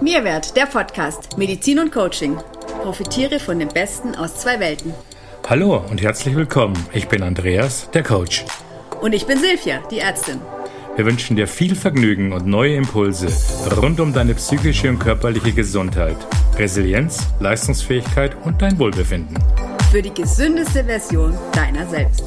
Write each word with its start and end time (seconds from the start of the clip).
Mehrwert, 0.00 0.56
der 0.56 0.66
Podcast 0.66 1.38
Medizin 1.38 1.78
und 1.78 1.92
Coaching. 1.92 2.36
Profitiere 2.82 3.38
von 3.38 3.58
dem 3.58 3.68
Besten 3.68 4.14
aus 4.14 4.36
zwei 4.36 4.60
Welten. 4.60 4.94
Hallo 5.48 5.84
und 5.90 6.02
herzlich 6.02 6.34
willkommen. 6.34 6.76
Ich 6.92 7.08
bin 7.08 7.22
Andreas, 7.22 7.90
der 7.92 8.02
Coach. 8.02 8.44
Und 9.00 9.12
ich 9.12 9.26
bin 9.26 9.38
Silvia, 9.38 9.80
die 9.90 9.98
Ärztin. 9.98 10.40
Wir 10.96 11.06
wünschen 11.06 11.36
dir 11.36 11.48
viel 11.48 11.74
Vergnügen 11.74 12.32
und 12.32 12.46
neue 12.46 12.76
Impulse 12.76 13.28
rund 13.76 13.98
um 14.00 14.12
deine 14.12 14.34
psychische 14.34 14.88
und 14.90 14.98
körperliche 14.98 15.52
Gesundheit, 15.52 16.18
Resilienz, 16.58 17.26
Leistungsfähigkeit 17.40 18.36
und 18.44 18.60
dein 18.60 18.78
Wohlbefinden. 18.78 19.38
Für 19.90 20.02
die 20.02 20.12
gesündeste 20.12 20.84
Version 20.84 21.36
deiner 21.52 21.86
selbst. 21.86 22.24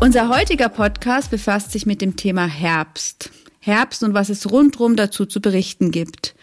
Unser 0.00 0.28
heutiger 0.28 0.68
Podcast 0.68 1.30
befasst 1.30 1.72
sich 1.72 1.86
mit 1.86 2.00
dem 2.00 2.16
Thema 2.16 2.46
Herbst. 2.46 3.30
Herbst 3.64 4.02
und 4.02 4.12
was 4.12 4.28
es 4.28 4.50
rundherum 4.50 4.96
dazu 4.96 5.24
zu 5.24 5.40
berichten 5.40 5.92
gibt. 5.92 6.34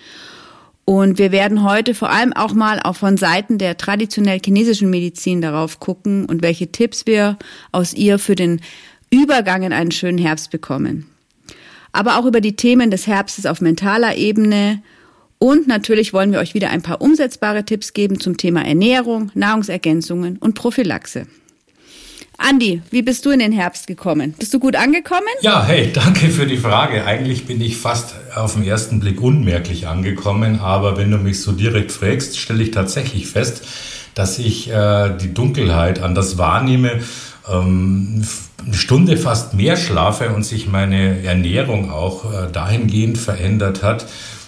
Und 0.86 1.20
wir 1.20 1.32
werden 1.32 1.64
heute 1.64 1.94
vor 1.94 2.10
allem 2.10 2.34
auch 2.34 2.54
mal 2.54 2.80
auch 2.82 2.96
von 2.96 3.18
Seiten 3.18 3.58
der 3.58 3.78
traditionell 3.78 4.40
chinesischen 4.44 4.90
Medizin 4.90 5.42
darauf 5.42 5.80
gucken 5.80 6.26
und 6.26 6.42
welche 6.42 6.72
Tipps 6.72 7.06
wir 7.06 7.38
aus 7.74 7.94
ihr 7.94 8.20
für 8.20 8.36
den 8.36 8.62
Übergang 9.12 9.64
in 9.64 9.74
einen 9.74 9.92
schönen 9.92 10.18
Herbst 10.18 10.50
bekommen. 10.50 11.08
Aber 11.92 12.18
auch 12.18 12.26
über 12.26 12.40
die 12.40 12.56
Themen 12.56 12.90
des 12.90 13.06
Herbstes 13.06 13.46
auf 13.46 13.60
mentaler 13.60 14.16
Ebene. 14.16 14.82
Und 15.40 15.68
natürlich 15.68 16.14
wollen 16.14 16.32
wir 16.32 16.40
euch 16.40 16.54
wieder 16.54 16.70
ein 16.70 16.82
paar 16.82 17.02
umsetzbare 17.02 17.66
Tipps 17.66 17.94
geben 17.94 18.20
zum 18.20 18.38
Thema 18.38 18.66
Ernährung, 18.66 19.30
Nahrungsergänzungen 19.36 20.38
und 20.38 20.56
Prophylaxe. 20.56 21.28
Andi, 22.40 22.82
wie 22.90 23.02
bist 23.02 23.26
du 23.26 23.32
in 23.32 23.40
den 23.40 23.52
Herbst 23.52 23.86
gekommen? 23.86 24.34
Bist 24.40 24.54
du 24.54 24.60
gut 24.60 24.78
angekommen? 24.78 25.28
Ja, 25.42 25.64
hey, 25.66 25.92
danke 25.94 26.30
für 26.30 26.46
die 26.46 26.58
Frage. 26.58 27.06
Eigentlich 27.06 27.46
bin 27.46 27.60
ich 27.60 27.78
fast 27.78 28.16
auf 28.34 28.54
den 28.54 28.64
ersten 28.64 29.02
Blick 29.02 29.22
unmerklich 29.22 29.88
angekommen, 29.88 30.60
aber 30.60 30.98
wenn 30.98 31.12
du 31.12 31.18
mich 31.18 31.42
so 31.42 31.52
direkt 31.52 31.92
fragst, 31.92 32.40
stelle 32.40 32.64
ich 32.64 32.72
tatsächlich 32.72 33.28
fest, 33.28 33.64
dass 34.16 34.40
ich 34.40 34.72
äh, 34.72 35.10
die 35.18 35.34
Dunkelheit 35.34 36.02
anders 36.02 36.38
wahrnehme 36.38 37.02
ähm, 37.52 38.26
eine 38.66 38.74
Stunde 38.74 39.18
fast 39.18 39.54
mehr 39.54 39.76
schlafe 39.76 40.30
und 40.30 40.44
sich 40.44 40.68
meine 40.68 41.24
Ernährung 41.24 41.92
auch 41.92 42.26
äh, 42.26 42.52
dahingehend 42.52 43.18
verändert 43.18 43.84
hat, 43.84 44.06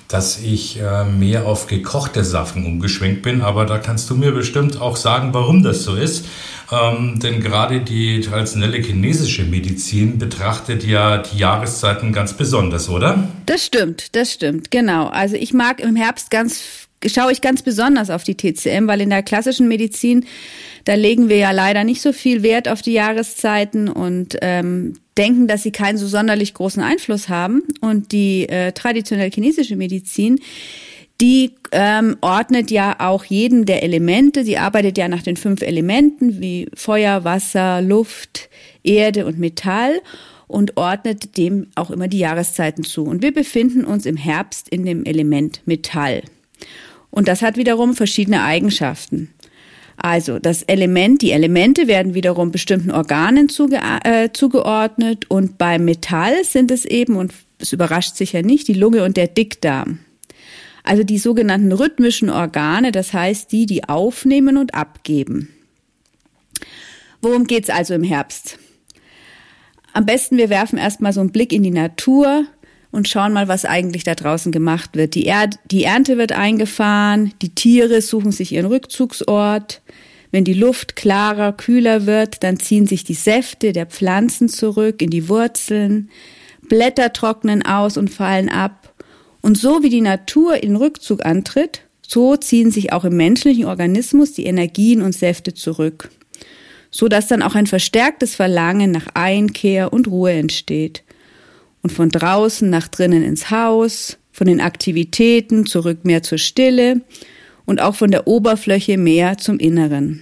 dass 0.08 0.40
ich 0.40 0.80
äh, 0.82 1.06
mehr 1.06 1.46
auf 1.46 1.68
gekochte 1.68 2.24
Sachen 2.24 2.66
umgeschwenkt 2.66 3.22
bin. 3.22 3.42
Aber 3.42 3.66
da 3.66 3.78
kannst 3.78 4.10
du 4.10 4.16
mir 4.16 4.32
bestimmt 4.32 4.80
auch 4.80 4.98
sagen, 4.98 5.34
warum 5.34 5.64
das 5.64 5.84
so 5.84 5.96
ist. 5.96 6.26
Ähm, 6.72 7.20
denn 7.20 7.42
gerade 7.42 7.82
die 7.82 8.22
traditionelle 8.22 8.78
chinesische 8.78 9.44
Medizin 9.44 10.18
betrachtet 10.18 10.84
ja 10.84 11.18
die 11.18 11.38
Jahreszeiten 11.38 12.14
ganz 12.14 12.34
besonders, 12.34 12.90
oder? 12.90 13.28
Das 13.46 13.66
stimmt, 13.66 14.16
das 14.16 14.32
stimmt, 14.32 14.72
genau. 14.72 15.08
Also 15.08 15.36
ich 15.36 15.54
mag 15.54 15.82
im 15.82 15.96
Herbst 15.96 16.32
ganz, 16.32 16.88
schaue 17.06 17.32
ich 17.32 17.42
ganz 17.42 17.62
besonders 17.62 18.10
auf 18.10 18.24
die 18.24 18.38
TCM, 18.38 18.88
weil 18.88 19.02
in 19.02 19.10
der 19.10 19.24
klassischen 19.24 19.68
Medizin 19.68 20.26
da 20.86 20.96
legen 20.96 21.30
wir 21.30 21.38
ja 21.38 21.52
leider 21.52 21.84
nicht 21.84 22.02
so 22.02 22.14
viel 22.14 22.44
Wert 22.44 22.68
auf 22.68 22.82
die 22.82 22.94
Jahreszeiten 22.94 23.88
und 23.88 24.38
ähm, 24.42 24.94
denken, 25.18 25.48
dass 25.48 25.64
sie 25.64 25.72
keinen 25.72 25.98
so 25.98 26.08
sonderlich 26.08 26.54
großen 26.54 26.82
Einfluss 26.82 27.30
haben. 27.30 27.64
Und 27.82 28.12
die 28.12 28.50
äh, 28.50 28.72
traditionell 28.72 29.32
chinesische 29.32 29.76
Medizin, 29.76 30.40
die 31.22 31.52
ähm, 31.72 32.18
ordnet 32.22 32.72
ja 32.72 32.96
auch 33.00 33.24
jeden 33.24 33.66
der 33.66 33.84
Elemente. 33.84 34.44
Sie 34.44 34.58
arbeitet 34.58 34.98
ja 34.98 35.08
nach 35.08 35.22
den 35.22 35.38
fünf 35.38 35.62
Elementen 35.62 36.42
wie 36.42 36.68
Feuer, 36.74 37.24
Wasser, 37.24 37.82
Luft, 37.82 38.50
Erde 38.84 39.26
und 39.28 39.38
Metall 39.38 40.02
und 40.48 40.76
ordnet 40.78 41.38
dem 41.38 41.68
auch 41.76 41.92
immer 41.92 42.08
die 42.08 42.20
Jahreszeiten 42.20 42.84
zu. 42.84 43.04
Und 43.04 43.22
wir 43.22 43.34
befinden 43.34 43.86
uns 43.86 44.06
im 44.06 44.18
Herbst 44.18 44.68
in 44.70 44.84
dem 44.84 45.06
Element 45.06 45.62
Metall. 45.66 46.24
Und 47.12 47.28
das 47.28 47.42
hat 47.42 47.56
wiederum 47.56 47.94
verschiedene 47.94 48.44
Eigenschaften. 48.44 49.32
Also 49.98 50.40
das 50.40 50.64
Element, 50.64 51.22
die 51.22 51.32
Elemente 51.32 51.88
werden 51.88 52.16
wiederum 52.16 52.52
bestimmten 52.52 52.90
Organen 52.90 53.50
zuge 53.50 53.80
äh, 54.04 54.30
zugeordnet 54.34 55.30
und 55.30 55.60
beim 55.60 55.86
Metall 55.86 56.44
sind 56.44 56.72
es 56.72 56.86
eben, 56.86 57.16
und 57.16 57.34
es 57.60 57.72
überrascht 57.72 58.16
sicher 58.16 58.42
nicht, 58.42 58.68
die 58.68 58.74
Lunge 58.74 59.04
und 59.04 59.16
der 59.16 59.28
Dickdarm. 59.28 60.00
Also 60.84 61.04
die 61.04 61.18
sogenannten 61.18 61.72
rhythmischen 61.72 62.30
Organe, 62.30 62.92
das 62.92 63.14
heißt 63.14 63.52
die, 63.52 63.66
die 63.66 63.88
aufnehmen 63.88 64.58
und 64.58 64.74
abgeben. 64.74 65.50
Worum 67.22 67.46
geht's 67.46 67.70
also 67.70 67.94
im 67.94 68.04
Herbst? 68.04 68.58
Am 69.94 70.06
besten, 70.06 70.38
wir 70.38 70.50
werfen 70.50 70.78
erstmal 70.78 71.14
so 71.14 71.20
einen 71.20 71.32
Blick 71.32 71.54
in 71.54 71.64
die 71.64 71.72
Natur 71.72 72.46
und 72.92 73.08
schauen 73.08 73.34
mal, 73.34 73.48
was 73.48 73.66
eigentlich 73.66 74.04
da 74.04 74.16
draußen 74.16 74.52
gemacht 74.52 74.96
wird. 74.96 75.16
Die, 75.16 75.26
er 75.26 75.50
die 75.66 75.84
Ernte 75.84 76.18
wird 76.18 76.32
eingefahren, 76.32 77.34
die 77.42 77.54
Tiere 77.54 78.02
suchen 78.02 78.32
sich 78.32 78.54
ihren 78.54 78.66
Rückzugsort. 78.66 79.82
Wenn 80.32 80.44
die 80.46 80.54
Luft 80.54 80.96
klarer, 80.96 81.52
kühler 81.52 82.06
wird, 82.06 82.44
dann 82.44 82.58
ziehen 82.58 82.88
sich 82.88 83.04
die 83.04 83.14
Säfte 83.14 83.74
der 83.74 83.86
Pflanzen 83.86 84.48
zurück 84.48 85.02
in 85.02 85.10
die 85.10 85.28
Wurzeln, 85.28 86.10
Blätter 86.68 87.12
trocknen 87.12 87.66
aus 87.66 87.98
und 87.98 88.10
fallen 88.10 88.48
ab. 88.48 88.81
Und 89.42 89.58
so 89.58 89.84
wie 89.84 89.90
die 89.90 90.02
Natur 90.02 90.62
in 90.62 90.76
Rückzug 90.76 91.26
antritt, 91.26 91.82
so 92.08 92.36
ziehen 92.36 92.72
sich 92.72 92.94
auch 92.94 93.06
im 93.06 93.18
menschlichen 93.18 93.66
Organismus 93.66 94.34
die 94.34 94.46
Energien 94.46 95.02
und 95.02 95.16
Säfte 95.16 95.54
zurück, 95.54 96.10
so 96.92 97.08
dass 97.08 97.28
dann 97.28 97.42
auch 97.42 97.56
ein 97.56 97.68
verstärktes 97.68 98.36
Verlangen 98.36 98.92
nach 98.92 99.08
Einkehr 99.14 99.94
und 99.94 100.08
Ruhe 100.08 100.34
entsteht 100.34 101.04
und 101.82 101.92
von 101.92 102.10
draußen 102.10 102.70
nach 102.70 102.88
drinnen 102.88 103.24
ins 103.24 103.50
Haus, 103.50 104.18
von 104.32 104.48
den 104.48 104.62
Aktivitäten 104.62 105.66
zurück 105.66 106.06
mehr 106.06 106.24
zur 106.24 106.38
Stille 106.38 107.02
und 107.66 107.82
auch 107.82 107.96
von 107.96 108.12
der 108.12 108.28
Oberfläche 108.28 108.98
mehr 108.98 109.38
zum 109.38 109.58
Inneren. 109.60 110.22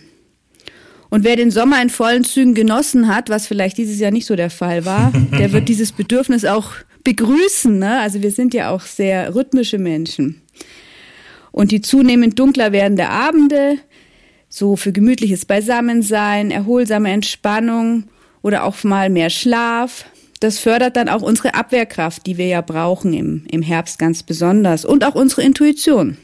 Und 1.10 1.24
wer 1.24 1.36
den 1.36 1.50
Sommer 1.50 1.82
in 1.82 1.90
vollen 1.90 2.24
Zügen 2.24 2.54
genossen 2.54 3.08
hat, 3.08 3.30
was 3.30 3.48
vielleicht 3.48 3.78
dieses 3.78 4.00
Jahr 4.00 4.12
nicht 4.12 4.28
so 4.28 4.36
der 4.36 4.52
Fall 4.52 4.86
war, 4.86 5.12
der 5.40 5.52
wird 5.52 5.70
dieses 5.70 5.92
Bedürfnis 5.92 6.46
auch 6.46 6.74
begrüßen. 7.10 7.80
Ne? 7.80 8.00
Also 8.00 8.22
wir 8.22 8.30
sind 8.30 8.54
ja 8.54 8.70
auch 8.70 8.82
sehr 8.82 9.34
rhythmische 9.34 9.80
Menschen. 9.80 10.42
Und 11.52 11.72
die 11.72 11.82
zunehmend 11.82 12.38
dunkler 12.38 12.72
werdende 12.72 13.10
Abende, 13.10 13.80
so 14.48 14.76
für 14.76 14.92
gemütliches 14.92 15.46
Beisammensein, 15.46 16.52
erholsame 16.52 17.12
Entspannung 17.12 18.04
oder 18.44 18.64
auch 18.64 18.84
mal 18.84 19.10
mehr 19.10 19.32
Schlaf, 19.32 20.06
das 20.40 20.60
fördert 20.60 20.96
dann 20.96 21.10
auch 21.10 21.24
unsere 21.24 21.56
Abwehrkraft, 21.56 22.28
die 22.28 22.38
wir 22.38 22.48
ja 22.48 22.62
brauchen 22.62 23.14
im, 23.14 23.44
im 23.50 23.64
Herbst 23.64 23.98
ganz 23.98 24.22
besonders 24.22 24.86
und 24.86 25.04
auch 25.04 25.16
unsere 25.16 25.42
Intuition. 25.42 26.18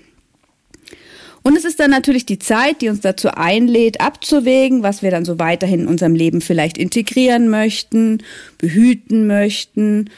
Und 1.41 1.57
es 1.57 1.65
ist 1.65 1.79
dann 1.79 1.91
natürlich 1.91 2.25
die 2.27 2.39
Zeit, 2.39 2.81
die 2.81 2.89
uns 2.89 3.01
dazu 3.01 3.29
einlädt, 3.29 4.01
abzuwägen, 4.01 4.83
was 4.83 5.01
wir 5.01 5.11
dann 5.11 5.25
so 5.25 5.39
weiterhin 5.39 5.81
in 5.81 5.87
unserem 5.87 6.15
Leben 6.15 6.41
vielleicht 6.41 6.77
integrieren 6.77 7.49
möchten, 7.49 8.19
behüten 8.59 9.27
möchten 9.27 10.09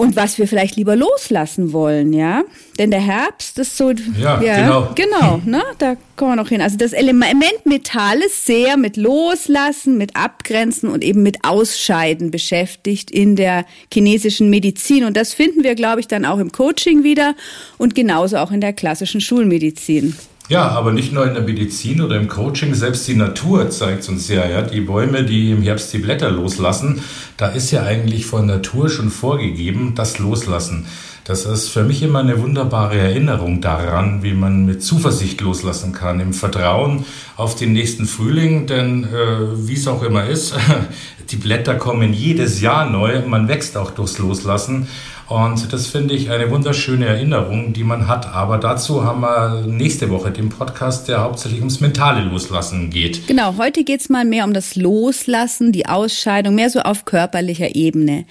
und 0.00 0.16
was 0.16 0.38
wir 0.38 0.48
vielleicht 0.48 0.76
lieber 0.76 0.96
loslassen 0.96 1.72
wollen, 1.72 2.12
ja? 2.12 2.42
Denn 2.78 2.90
der 2.90 3.00
Herbst 3.00 3.58
ist 3.58 3.76
so 3.76 3.90
ja, 3.90 4.40
ja 4.40 4.62
genau, 4.62 4.92
genau, 4.94 5.42
ne? 5.44 5.62
Da 5.78 5.96
kommen 6.16 6.32
wir 6.32 6.36
noch 6.36 6.48
hin. 6.48 6.62
Also 6.62 6.78
das 6.78 6.92
Element 6.92 7.66
Metall 7.66 8.20
ist 8.20 8.46
sehr 8.46 8.76
mit 8.76 8.96
Loslassen, 8.96 9.98
mit 9.98 10.16
Abgrenzen 10.16 10.88
und 10.88 11.04
eben 11.04 11.22
mit 11.22 11.44
Ausscheiden 11.44 12.30
beschäftigt 12.30 13.10
in 13.10 13.36
der 13.36 13.66
chinesischen 13.92 14.48
Medizin 14.48 15.04
und 15.04 15.16
das 15.16 15.34
finden 15.34 15.64
wir, 15.64 15.74
glaube 15.74 16.00
ich, 16.00 16.08
dann 16.08 16.24
auch 16.24 16.38
im 16.38 16.50
Coaching 16.50 17.04
wieder 17.04 17.34
und 17.76 17.94
genauso 17.94 18.38
auch 18.38 18.50
in 18.50 18.60
der 18.60 18.72
klassischen 18.72 19.20
Schulmedizin. 19.20 20.16
Ja, 20.50 20.66
aber 20.70 20.90
nicht 20.90 21.12
nur 21.12 21.24
in 21.28 21.34
der 21.34 21.44
Medizin 21.44 22.00
oder 22.00 22.16
im 22.16 22.26
Coaching, 22.26 22.74
selbst 22.74 23.06
die 23.06 23.14
Natur 23.14 23.70
zeigt 23.70 24.08
uns 24.08 24.26
ja, 24.26 24.44
ja, 24.48 24.62
die 24.62 24.80
Bäume, 24.80 25.22
die 25.22 25.52
im 25.52 25.62
Herbst 25.62 25.92
die 25.92 25.98
Blätter 25.98 26.28
loslassen, 26.28 27.04
da 27.36 27.46
ist 27.46 27.70
ja 27.70 27.84
eigentlich 27.84 28.26
von 28.26 28.46
Natur 28.46 28.90
schon 28.90 29.10
vorgegeben, 29.10 29.92
das 29.94 30.18
Loslassen. 30.18 30.86
Das 31.22 31.44
ist 31.44 31.68
für 31.68 31.84
mich 31.84 32.02
immer 32.02 32.18
eine 32.18 32.42
wunderbare 32.42 32.98
Erinnerung 32.98 33.60
daran, 33.60 34.24
wie 34.24 34.32
man 34.32 34.66
mit 34.66 34.82
Zuversicht 34.82 35.40
loslassen 35.40 35.92
kann, 35.92 36.18
im 36.18 36.32
Vertrauen 36.32 37.04
auf 37.36 37.54
den 37.54 37.72
nächsten 37.72 38.06
Frühling, 38.06 38.66
denn 38.66 39.04
äh, 39.04 39.68
wie 39.68 39.74
es 39.74 39.86
auch 39.86 40.02
immer 40.02 40.26
ist, 40.26 40.56
die 41.30 41.36
Blätter 41.36 41.76
kommen 41.76 42.12
jedes 42.12 42.60
Jahr 42.60 42.90
neu, 42.90 43.22
man 43.24 43.46
wächst 43.46 43.76
auch 43.76 43.92
durchs 43.92 44.18
Loslassen 44.18 44.88
und 45.30 45.72
das 45.72 45.86
finde 45.86 46.12
ich 46.14 46.28
eine 46.28 46.50
wunderschöne 46.50 47.06
Erinnerung, 47.06 47.72
die 47.72 47.84
man 47.84 48.08
hat. 48.08 48.34
Aber 48.34 48.58
dazu 48.58 49.04
haben 49.04 49.20
wir 49.20 49.64
nächste 49.64 50.10
Woche 50.10 50.32
den 50.32 50.48
Podcast, 50.48 51.06
der 51.06 51.22
hauptsächlich 51.22 51.60
ums 51.60 51.78
mentale 51.78 52.22
Loslassen 52.22 52.90
geht. 52.90 53.28
Genau, 53.28 53.56
heute 53.56 53.84
geht 53.84 54.00
es 54.00 54.08
mal 54.08 54.24
mehr 54.24 54.44
um 54.44 54.52
das 54.52 54.74
Loslassen, 54.74 55.70
die 55.70 55.86
Ausscheidung, 55.86 56.56
mehr 56.56 56.68
so 56.68 56.80
auf 56.80 57.04
körperlicher 57.04 57.76
Ebene. 57.76 58.24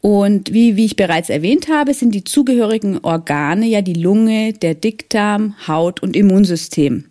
Und 0.00 0.52
wie, 0.52 0.74
wie 0.74 0.86
ich 0.86 0.96
bereits 0.96 1.30
erwähnt 1.30 1.68
habe, 1.68 1.94
sind 1.94 2.12
die 2.12 2.24
zugehörigen 2.24 2.98
Organe 3.04 3.66
ja 3.66 3.80
die 3.80 3.94
Lunge, 3.94 4.54
der 4.54 4.74
Dickdarm, 4.74 5.54
Haut 5.68 6.02
und 6.02 6.16
Immunsystem. 6.16 7.04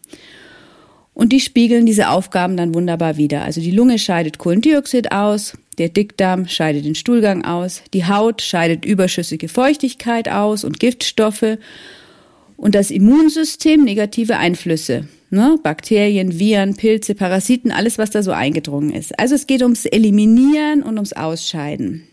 Und 1.17 1.33
die 1.33 1.39
spiegeln 1.39 1.87
diese 1.87 2.09
Aufgaben 2.09 2.57
dann 2.57 2.75
wunderbar 2.75 3.17
wieder. 3.17 3.41
Also 3.41 3.59
die 3.59 3.71
Lunge 3.71 3.97
scheidet 3.97 4.37
Kohlendioxid 4.37 5.11
aus, 5.11 5.57
der 5.79 5.89
Dickdarm 5.89 6.47
scheidet 6.47 6.85
den 6.85 6.93
Stuhlgang 6.93 7.43
aus, 7.43 7.81
die 7.95 8.05
Haut 8.05 8.43
scheidet 8.43 8.85
überschüssige 8.85 9.47
Feuchtigkeit 9.47 10.29
aus 10.29 10.63
und 10.63 10.79
Giftstoffe 10.79 11.57
und 12.55 12.75
das 12.75 12.91
Immunsystem 12.91 13.83
negative 13.83 14.37
Einflüsse. 14.37 15.07
Ne? 15.31 15.57
Bakterien, 15.63 16.37
Viren, 16.37 16.75
Pilze, 16.75 17.15
Parasiten, 17.15 17.71
alles, 17.71 17.97
was 17.97 18.11
da 18.11 18.21
so 18.21 18.31
eingedrungen 18.31 18.91
ist. 18.93 19.17
Also 19.17 19.33
es 19.33 19.47
geht 19.47 19.63
ums 19.63 19.87
Eliminieren 19.87 20.83
und 20.83 20.97
ums 20.97 21.13
Ausscheiden. 21.13 22.03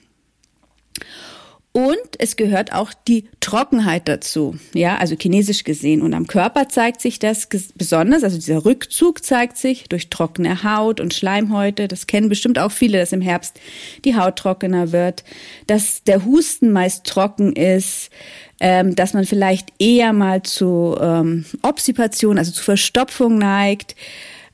Und 1.77 1.99
es 2.19 2.37
gehört 2.37 2.73
auch 2.73 2.93
die 3.09 3.29
Trockenheit 3.41 4.07
dazu, 4.07 4.57
ja, 4.75 4.97
also 4.97 5.17
chinesisch 5.21 5.65
gesehen. 5.65 6.03
Und 6.03 6.15
am 6.15 6.29
Körper 6.29 6.69
zeigt 6.69 7.01
sich 7.01 7.19
das 7.19 7.49
besonders, 7.75 8.23
also 8.23 8.37
dieser 8.37 8.65
Rückzug 8.65 9.25
zeigt 9.25 9.57
sich 9.57 9.89
durch 9.89 10.09
trockene 10.09 10.63
Haut 10.63 11.01
und 11.01 11.13
Schleimhäute. 11.13 11.89
Das 11.89 12.07
kennen 12.07 12.29
bestimmt 12.29 12.61
auch 12.61 12.71
viele, 12.71 12.99
dass 12.99 13.11
im 13.11 13.21
Herbst 13.21 13.59
die 14.05 14.17
Haut 14.17 14.37
trockener 14.37 14.93
wird, 14.93 15.25
dass 15.67 16.05
der 16.05 16.25
Husten 16.25 16.71
meist 16.71 17.07
trocken 17.09 17.57
ist, 17.57 18.11
ähm, 18.61 18.95
dass 18.95 19.13
man 19.13 19.25
vielleicht 19.25 19.71
eher 19.81 20.13
mal 20.13 20.45
zu 20.45 20.97
ähm, 21.01 21.45
Obsipation, 21.63 22.39
also 22.39 22.53
zu 22.53 22.63
Verstopfung 22.63 23.37
neigt, 23.37 23.97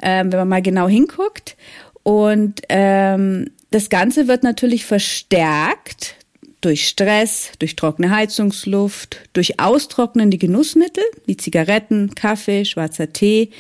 ähm, 0.00 0.32
wenn 0.32 0.38
man 0.38 0.48
mal 0.48 0.62
genau 0.62 0.88
hinguckt. 0.88 1.58
Und 2.02 2.62
ähm, 2.70 3.50
das 3.70 3.90
Ganze 3.90 4.26
wird 4.26 4.42
natürlich 4.42 4.86
verstärkt 4.86 6.16
durch 6.60 6.88
Stress, 6.88 7.52
durch 7.58 7.76
trockene 7.76 8.10
Heizungsluft, 8.10 9.18
durch 9.32 9.60
austrocknende 9.60 10.38
Genussmittel 10.38 11.04
wie 11.26 11.36
Zigaretten, 11.36 12.14
Kaffee, 12.14 12.64
schwarzer 12.64 13.12
Tee. 13.12 13.50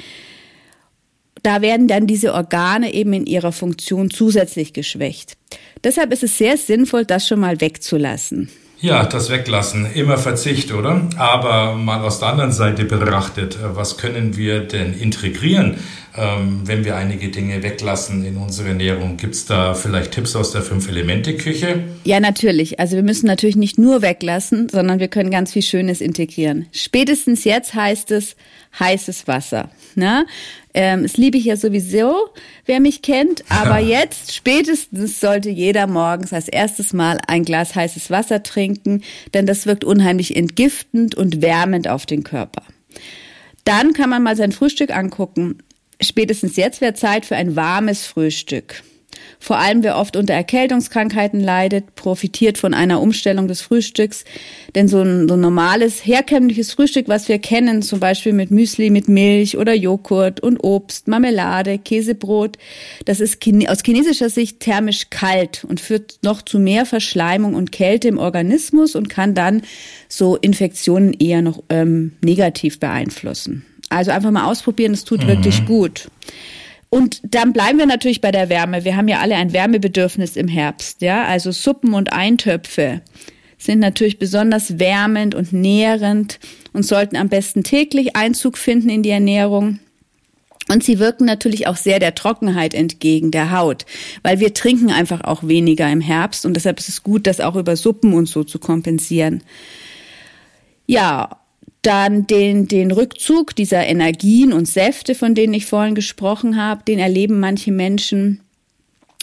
Da 1.42 1.62
werden 1.62 1.88
dann 1.88 2.06
diese 2.06 2.34
Organe 2.34 2.92
eben 2.92 3.12
in 3.12 3.26
ihrer 3.26 3.52
Funktion 3.52 4.10
zusätzlich 4.10 4.72
geschwächt. 4.72 5.36
Deshalb 5.82 6.12
ist 6.12 6.22
es 6.22 6.36
sehr 6.36 6.56
sinnvoll, 6.56 7.06
das 7.06 7.26
schon 7.26 7.40
mal 7.40 7.60
wegzulassen. 7.60 8.50
Ja, 8.82 9.04
das 9.04 9.28
Weglassen, 9.28 9.92
immer 9.92 10.16
Verzicht, 10.16 10.72
oder? 10.72 11.06
Aber 11.18 11.74
mal 11.74 12.02
aus 12.02 12.18
der 12.18 12.28
anderen 12.28 12.52
Seite 12.52 12.86
betrachtet, 12.86 13.58
was 13.62 13.98
können 13.98 14.38
wir 14.38 14.60
denn 14.60 14.98
integrieren, 14.98 15.76
ähm, 16.16 16.62
wenn 16.64 16.84
wir 16.84 16.96
einige 16.96 17.28
Dinge 17.28 17.62
weglassen 17.62 18.24
in 18.24 18.36
unserer 18.36 18.68
Ernährung? 18.68 19.16
Gibt 19.16 19.34
es 19.34 19.46
da 19.46 19.74
vielleicht 19.74 20.12
Tipps 20.12 20.34
aus 20.34 20.52
der 20.52 20.62
Fünf-Elemente-Küche? 20.62 21.84
Ja, 22.04 22.20
natürlich. 22.20 22.80
Also 22.80 22.96
wir 22.96 23.02
müssen 23.02 23.26
natürlich 23.26 23.56
nicht 23.56 23.78
nur 23.78 24.02
weglassen, 24.02 24.68
sondern 24.68 24.98
wir 24.98 25.08
können 25.08 25.30
ganz 25.30 25.52
viel 25.52 25.62
Schönes 25.62 26.00
integrieren. 26.00 26.66
Spätestens 26.72 27.44
jetzt 27.44 27.74
heißt 27.74 28.10
es 28.10 28.36
heißes 28.78 29.26
Wasser. 29.26 29.70
Ne? 29.94 30.26
Ähm, 30.74 31.02
das 31.02 31.16
liebe 31.16 31.36
ich 31.38 31.44
ja 31.44 31.56
sowieso, 31.56 32.28
wer 32.66 32.80
mich 32.80 33.02
kennt. 33.02 33.44
Aber 33.48 33.78
jetzt 33.80 34.34
spätestens 34.34 35.20
sollte 35.20 35.50
jeder 35.50 35.86
morgens 35.86 36.32
als 36.32 36.48
erstes 36.48 36.92
Mal 36.92 37.18
ein 37.26 37.44
Glas 37.44 37.74
heißes 37.74 38.10
Wasser 38.10 38.42
trinken, 38.42 39.02
denn 39.34 39.46
das 39.46 39.66
wirkt 39.66 39.84
unheimlich 39.84 40.36
entgiftend 40.36 41.14
und 41.14 41.42
wärmend 41.42 41.88
auf 41.88 42.06
den 42.06 42.24
Körper. 42.24 42.62
Dann 43.64 43.92
kann 43.92 44.10
man 44.10 44.22
mal 44.22 44.36
sein 44.36 44.52
Frühstück 44.52 44.90
angucken. 44.90 45.58
Spätestens 46.02 46.56
jetzt 46.56 46.80
wäre 46.80 46.94
Zeit 46.94 47.26
für 47.26 47.36
ein 47.36 47.56
warmes 47.56 48.06
Frühstück. 48.06 48.82
Vor 49.38 49.58
allem 49.58 49.82
wer 49.82 49.96
oft 49.96 50.16
unter 50.16 50.34
Erkältungskrankheiten 50.34 51.40
leidet, 51.40 51.94
profitiert 51.94 52.58
von 52.58 52.74
einer 52.74 53.00
Umstellung 53.00 53.48
des 53.48 53.60
Frühstücks. 53.62 54.24
Denn 54.74 54.86
so 54.86 55.00
ein, 55.00 55.28
so 55.28 55.34
ein 55.34 55.40
normales, 55.40 56.04
herkömmliches 56.04 56.72
Frühstück, 56.72 57.08
was 57.08 57.28
wir 57.28 57.38
kennen, 57.38 57.82
zum 57.82 58.00
Beispiel 58.00 58.32
mit 58.32 58.50
Müsli, 58.50 58.90
mit 58.90 59.08
Milch 59.08 59.56
oder 59.56 59.74
Joghurt 59.74 60.40
und 60.40 60.62
Obst, 60.62 61.08
Marmelade, 61.08 61.78
Käsebrot, 61.78 62.58
das 63.04 63.20
ist 63.20 63.40
aus 63.66 63.82
chinesischer 63.84 64.30
Sicht 64.30 64.60
thermisch 64.60 65.08
kalt 65.10 65.64
und 65.64 65.80
führt 65.80 66.18
noch 66.22 66.42
zu 66.42 66.58
mehr 66.58 66.84
Verschleimung 66.84 67.54
und 67.54 67.72
Kälte 67.72 68.08
im 68.08 68.18
Organismus 68.18 68.94
und 68.94 69.08
kann 69.08 69.34
dann 69.34 69.62
so 70.08 70.36
Infektionen 70.36 71.14
eher 71.14 71.42
noch 71.42 71.62
ähm, 71.70 72.12
negativ 72.22 72.78
beeinflussen. 72.78 73.64
Also 73.90 74.12
einfach 74.12 74.30
mal 74.30 74.46
ausprobieren, 74.46 74.94
es 74.94 75.04
tut 75.04 75.24
mhm. 75.24 75.28
wirklich 75.28 75.66
gut. 75.66 76.08
Und 76.88 77.20
dann 77.22 77.52
bleiben 77.52 77.78
wir 77.78 77.86
natürlich 77.86 78.20
bei 78.20 78.32
der 78.32 78.48
Wärme. 78.48 78.84
Wir 78.84 78.96
haben 78.96 79.08
ja 79.08 79.20
alle 79.20 79.36
ein 79.36 79.52
Wärmebedürfnis 79.52 80.36
im 80.36 80.48
Herbst, 80.48 81.02
ja. 81.02 81.24
Also 81.24 81.52
Suppen 81.52 81.92
und 81.94 82.12
Eintöpfe 82.12 83.02
sind 83.58 83.78
natürlich 83.78 84.18
besonders 84.18 84.78
wärmend 84.78 85.34
und 85.34 85.52
nährend 85.52 86.40
und 86.72 86.84
sollten 86.84 87.16
am 87.16 87.28
besten 87.28 87.62
täglich 87.62 88.16
Einzug 88.16 88.56
finden 88.56 88.88
in 88.88 89.02
die 89.02 89.10
Ernährung. 89.10 89.80
Und 90.68 90.84
sie 90.84 90.98
wirken 90.98 91.24
natürlich 91.24 91.66
auch 91.66 91.76
sehr 91.76 91.98
der 91.98 92.14
Trockenheit 92.14 92.74
entgegen, 92.74 93.30
der 93.30 93.50
Haut, 93.50 93.86
weil 94.22 94.38
wir 94.38 94.54
trinken 94.54 94.90
einfach 94.90 95.22
auch 95.22 95.46
weniger 95.46 95.90
im 95.90 96.00
Herbst 96.00 96.46
und 96.46 96.54
deshalb 96.54 96.78
ist 96.78 96.88
es 96.88 97.02
gut, 97.02 97.26
das 97.26 97.40
auch 97.40 97.56
über 97.56 97.76
Suppen 97.76 98.14
und 98.14 98.26
so 98.26 98.44
zu 98.44 98.58
kompensieren. 98.58 99.42
Ja, 100.86 101.39
dann 101.82 102.26
den, 102.26 102.68
den 102.68 102.90
Rückzug 102.90 103.54
dieser 103.56 103.86
Energien 103.86 104.52
und 104.52 104.66
Säfte, 104.66 105.14
von 105.14 105.34
denen 105.34 105.54
ich 105.54 105.66
vorhin 105.66 105.94
gesprochen 105.94 106.62
habe, 106.62 106.84
den 106.84 106.98
erleben 106.98 107.40
manche 107.40 107.72
Menschen 107.72 108.40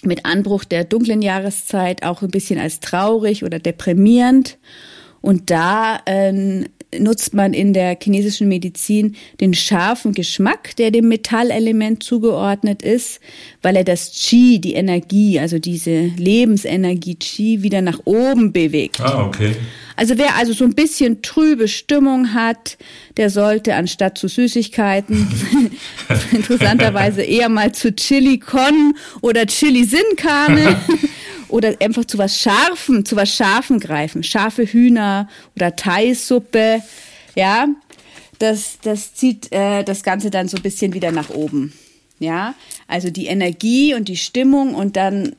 mit 0.04 0.26
Anbruch 0.26 0.64
der 0.64 0.84
dunklen 0.84 1.22
Jahreszeit 1.22 2.04
auch 2.04 2.22
ein 2.22 2.32
bisschen 2.32 2.60
als 2.60 2.80
traurig 2.80 3.44
oder 3.44 3.60
deprimierend. 3.60 4.58
Und 5.22 5.50
da 5.50 6.00
äh, 6.06 6.66
nutzt 6.98 7.34
man 7.34 7.54
in 7.54 7.74
der 7.74 7.98
chinesischen 8.02 8.48
Medizin 8.48 9.16
den 9.42 9.54
scharfen 9.54 10.14
Geschmack, 10.14 10.76
der 10.78 10.92
dem 10.92 11.08
Metallelement 11.08 12.02
zugeordnet 12.04 12.82
ist, 12.82 13.20
weil 13.62 13.76
er 13.76 13.84
das 13.84 14.12
Qi, 14.14 14.60
die 14.60 14.74
Energie, 14.74 15.40
also 15.40 15.60
diese 15.60 16.12
Lebensenergie 16.18 17.16
Qi 17.16 17.64
wieder 17.64 17.82
nach 17.82 18.00
oben 18.06 18.54
bewegt. 18.54 19.02
Ah, 19.02 19.26
okay. 19.26 19.56
Also 19.98 20.18
wer 20.20 20.36
also 20.36 20.54
so 20.54 20.64
ein 20.64 20.76
bisschen 20.76 21.24
trübe 21.24 21.68
Stimmung 21.68 22.36
hat, 22.36 22.78
der 23.18 23.32
sollte 23.32 23.74
anstatt 23.74 24.18
zu 24.18 24.28
Süßigkeiten 24.28 25.28
interessanterweise 26.32 27.24
eher 27.24 27.50
mal 27.50 27.72
zu 27.72 27.94
Chili 27.96 28.38
Con 28.38 28.96
oder 29.22 29.46
Chili 29.48 29.84
Sin 29.84 30.16
Carne 30.16 30.80
oder 31.50 31.76
einfach 31.80 32.06
zu 32.06 32.18
was 32.18 32.40
Scharfem, 32.40 33.06
zu 33.06 33.16
was 33.16 33.34
Scharfem 33.34 33.80
greifen. 33.80 34.24
Scharfe 34.24 34.66
Hühner 34.66 35.30
oder 35.56 35.76
Thai-Suppe, 35.76 36.82
ja. 37.36 37.68
Das, 38.40 38.78
das 38.82 39.16
zieht 39.16 39.52
äh, 39.52 39.84
das 39.84 40.04
Ganze 40.04 40.30
dann 40.30 40.48
so 40.48 40.58
ein 40.58 40.64
bisschen 40.64 40.94
wieder 40.94 41.12
nach 41.12 41.30
oben. 41.30 41.74
Ja, 42.20 42.56
also 42.88 43.10
die 43.10 43.28
Energie 43.28 43.94
und 43.94 44.08
die 44.08 44.18
Stimmung 44.18 44.74
und 44.74 44.96
dann 44.96 45.36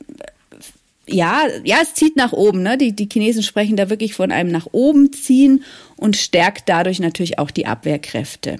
ja, 1.11 1.43
ja, 1.63 1.77
es 1.81 1.93
zieht 1.93 2.15
nach 2.15 2.33
oben. 2.33 2.61
Ne? 2.61 2.77
Die, 2.77 2.95
die 2.95 3.09
Chinesen 3.11 3.43
sprechen 3.43 3.75
da 3.75 3.89
wirklich 3.89 4.13
von 4.13 4.31
einem 4.31 4.51
nach 4.51 4.67
oben 4.71 5.11
ziehen 5.11 5.63
und 5.95 6.15
stärkt 6.15 6.69
dadurch 6.69 6.99
natürlich 6.99 7.39
auch 7.39 7.51
die 7.51 7.65
Abwehrkräfte. 7.65 8.59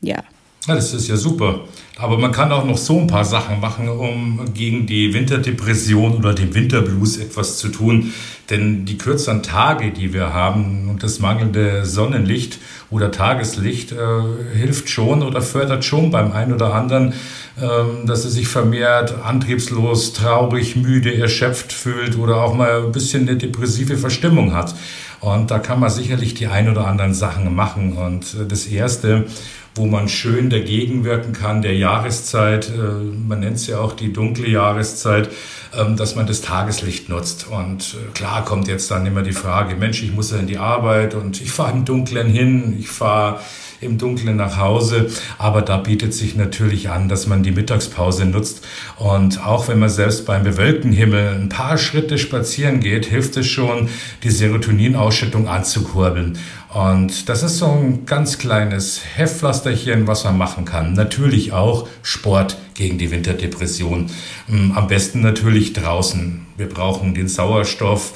Ja. 0.00 0.24
Ja, 0.66 0.74
das 0.74 0.92
ist 0.92 1.06
ja 1.06 1.16
super. 1.16 1.60
Aber 1.96 2.18
man 2.18 2.32
kann 2.32 2.50
auch 2.50 2.64
noch 2.64 2.76
so 2.76 2.98
ein 2.98 3.06
paar 3.06 3.24
Sachen 3.24 3.60
machen, 3.60 3.88
um 3.88 4.40
gegen 4.52 4.86
die 4.86 5.14
Winterdepression 5.14 6.16
oder 6.16 6.34
den 6.34 6.54
Winterblues 6.54 7.18
etwas 7.18 7.58
zu 7.58 7.68
tun. 7.68 8.12
Denn 8.50 8.84
die 8.84 8.98
kürzeren 8.98 9.44
Tage, 9.44 9.92
die 9.92 10.12
wir 10.12 10.34
haben 10.34 10.88
und 10.88 11.04
das 11.04 11.20
mangelnde 11.20 11.86
Sonnenlicht 11.86 12.58
oder 12.90 13.12
Tageslicht 13.12 13.92
äh, 13.92 14.56
hilft 14.56 14.88
schon 14.88 15.22
oder 15.22 15.40
fördert 15.40 15.84
schon 15.84 16.10
beim 16.10 16.32
einen 16.32 16.52
oder 16.52 16.74
anderen, 16.74 17.14
ähm, 17.60 18.06
dass 18.06 18.24
er 18.24 18.30
sich 18.30 18.48
vermehrt 18.48 19.14
antriebslos, 19.24 20.12
traurig, 20.12 20.74
müde, 20.74 21.16
erschöpft 21.16 21.72
fühlt 21.72 22.18
oder 22.18 22.42
auch 22.42 22.54
mal 22.54 22.86
ein 22.86 22.92
bisschen 22.92 23.28
eine 23.28 23.38
depressive 23.38 23.96
Verstimmung 23.96 24.52
hat. 24.52 24.74
Und 25.20 25.50
da 25.50 25.58
kann 25.60 25.80
man 25.80 25.90
sicherlich 25.90 26.34
die 26.34 26.46
ein 26.46 26.68
oder 26.68 26.86
anderen 26.86 27.14
Sachen 27.14 27.54
machen. 27.54 27.96
Und 27.96 28.34
äh, 28.34 28.46
das 28.46 28.66
Erste, 28.66 29.26
wo 29.76 29.86
man 29.86 30.08
schön 30.08 30.48
dagegen 30.48 31.04
wirken 31.04 31.32
kann, 31.32 31.62
der 31.62 31.74
Jahreszeit, 31.74 32.70
äh, 32.70 33.04
man 33.28 33.40
nennt 33.40 33.56
es 33.56 33.66
ja 33.66 33.78
auch 33.78 33.92
die 33.92 34.12
dunkle 34.12 34.48
Jahreszeit, 34.48 35.28
ähm, 35.76 35.96
dass 35.96 36.16
man 36.16 36.26
das 36.26 36.40
Tageslicht 36.40 37.08
nutzt. 37.08 37.46
Und 37.48 37.94
äh, 37.94 38.12
klar 38.14 38.44
kommt 38.44 38.68
jetzt 38.68 38.90
dann 38.90 39.04
immer 39.06 39.22
die 39.22 39.32
Frage, 39.32 39.76
Mensch, 39.76 40.02
ich 40.02 40.12
muss 40.12 40.30
ja 40.30 40.38
in 40.38 40.46
die 40.46 40.58
Arbeit 40.58 41.14
und 41.14 41.40
ich 41.40 41.52
fahre 41.52 41.72
im 41.72 41.84
Dunkeln 41.84 42.28
hin, 42.28 42.76
ich 42.78 42.88
fahre 42.88 43.40
im 43.80 43.98
Dunkeln 43.98 44.36
nach 44.36 44.56
Hause. 44.56 45.10
Aber 45.38 45.62
da 45.62 45.76
bietet 45.76 46.14
sich 46.14 46.36
natürlich 46.36 46.88
an, 46.88 47.08
dass 47.08 47.26
man 47.26 47.42
die 47.42 47.52
Mittagspause 47.52 48.24
nutzt. 48.24 48.64
Und 48.96 49.44
auch 49.44 49.68
wenn 49.68 49.78
man 49.78 49.90
selbst 49.90 50.26
beim 50.26 50.44
bewölkten 50.44 50.92
Himmel 50.92 51.34
ein 51.34 51.48
paar 51.48 51.76
Schritte 51.76 52.18
spazieren 52.18 52.80
geht, 52.80 53.06
hilft 53.06 53.36
es 53.36 53.46
schon, 53.46 53.88
die 54.22 54.30
Serotoninausschüttung 54.30 55.48
anzukurbeln. 55.48 56.38
Und 56.76 57.30
das 57.30 57.42
ist 57.42 57.56
so 57.56 57.68
ein 57.68 58.04
ganz 58.04 58.36
kleines 58.36 59.00
Heftpflasterchen, 59.16 60.06
was 60.06 60.24
man 60.24 60.36
machen 60.36 60.66
kann. 60.66 60.92
Natürlich 60.92 61.52
auch 61.52 61.88
Sport 62.02 62.58
gegen 62.74 62.98
die 62.98 63.10
Winterdepression. 63.10 64.10
Ähm, 64.50 64.72
am 64.76 64.86
besten 64.86 65.22
natürlich 65.22 65.72
draußen. 65.72 66.44
Wir 66.58 66.68
brauchen 66.68 67.14
den 67.14 67.28
Sauerstoff, 67.28 68.12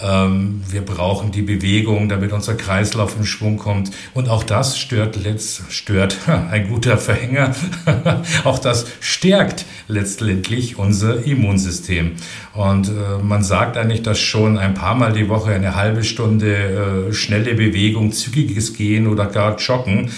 wir 0.00 0.82
brauchen 0.82 1.30
die 1.30 1.42
Bewegung, 1.42 2.08
damit 2.08 2.32
unser 2.32 2.54
Kreislauf 2.54 3.16
in 3.18 3.24
Schwung 3.24 3.58
kommt. 3.58 3.90
Und 4.12 4.28
auch 4.28 4.42
das 4.42 4.78
stört, 4.78 5.16
letzt, 5.22 5.62
stört 5.70 6.16
ein 6.50 6.68
guter 6.68 6.98
Verhänger, 6.98 7.54
auch 8.44 8.58
das 8.58 8.86
stärkt 9.00 9.64
letztendlich 9.88 10.78
unser 10.78 11.24
Immunsystem. 11.24 12.12
Und 12.54 12.88
äh, 12.88 13.22
man 13.22 13.42
sagt 13.42 13.76
eigentlich, 13.76 14.02
dass 14.02 14.18
schon 14.18 14.58
ein 14.58 14.74
paar 14.74 14.94
Mal 14.94 15.12
die 15.12 15.28
Woche 15.28 15.52
eine 15.52 15.74
halbe 15.74 16.04
Stunde 16.04 17.08
äh, 17.10 17.12
schnelle 17.12 17.54
Bewegung, 17.54 18.12
zügiges 18.12 18.74
Gehen 18.74 19.06
oder 19.06 19.26
gar 19.26 19.56
Joggen 19.58 20.10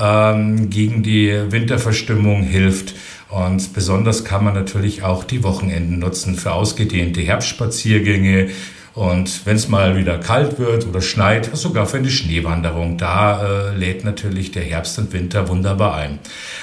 ähm, 0.00 0.70
gegen 0.70 1.02
die 1.02 1.32
Winterverstimmung 1.50 2.42
hilft. 2.42 2.94
Und 3.28 3.72
besonders 3.72 4.24
kann 4.24 4.44
man 4.44 4.54
natürlich 4.54 5.02
auch 5.02 5.24
die 5.24 5.42
Wochenenden 5.42 5.98
nutzen 5.98 6.36
für 6.36 6.52
ausgedehnte 6.52 7.20
Herbstspaziergänge, 7.20 8.50
und 8.96 9.44
wenn 9.44 9.56
es 9.56 9.68
mal 9.68 9.94
wieder 9.94 10.16
kalt 10.16 10.58
wird 10.58 10.86
oder 10.86 11.02
schneit, 11.02 11.54
sogar 11.54 11.86
für 11.86 11.98
eine 11.98 12.08
Schneewanderung, 12.08 12.96
da 12.96 13.68
äh, 13.68 13.76
lädt 13.76 14.04
natürlich 14.04 14.52
der 14.52 14.62
Herbst 14.62 14.98
und 14.98 15.12
Winter 15.12 15.48
wunderbar 15.48 15.96
ein. 15.96 16.18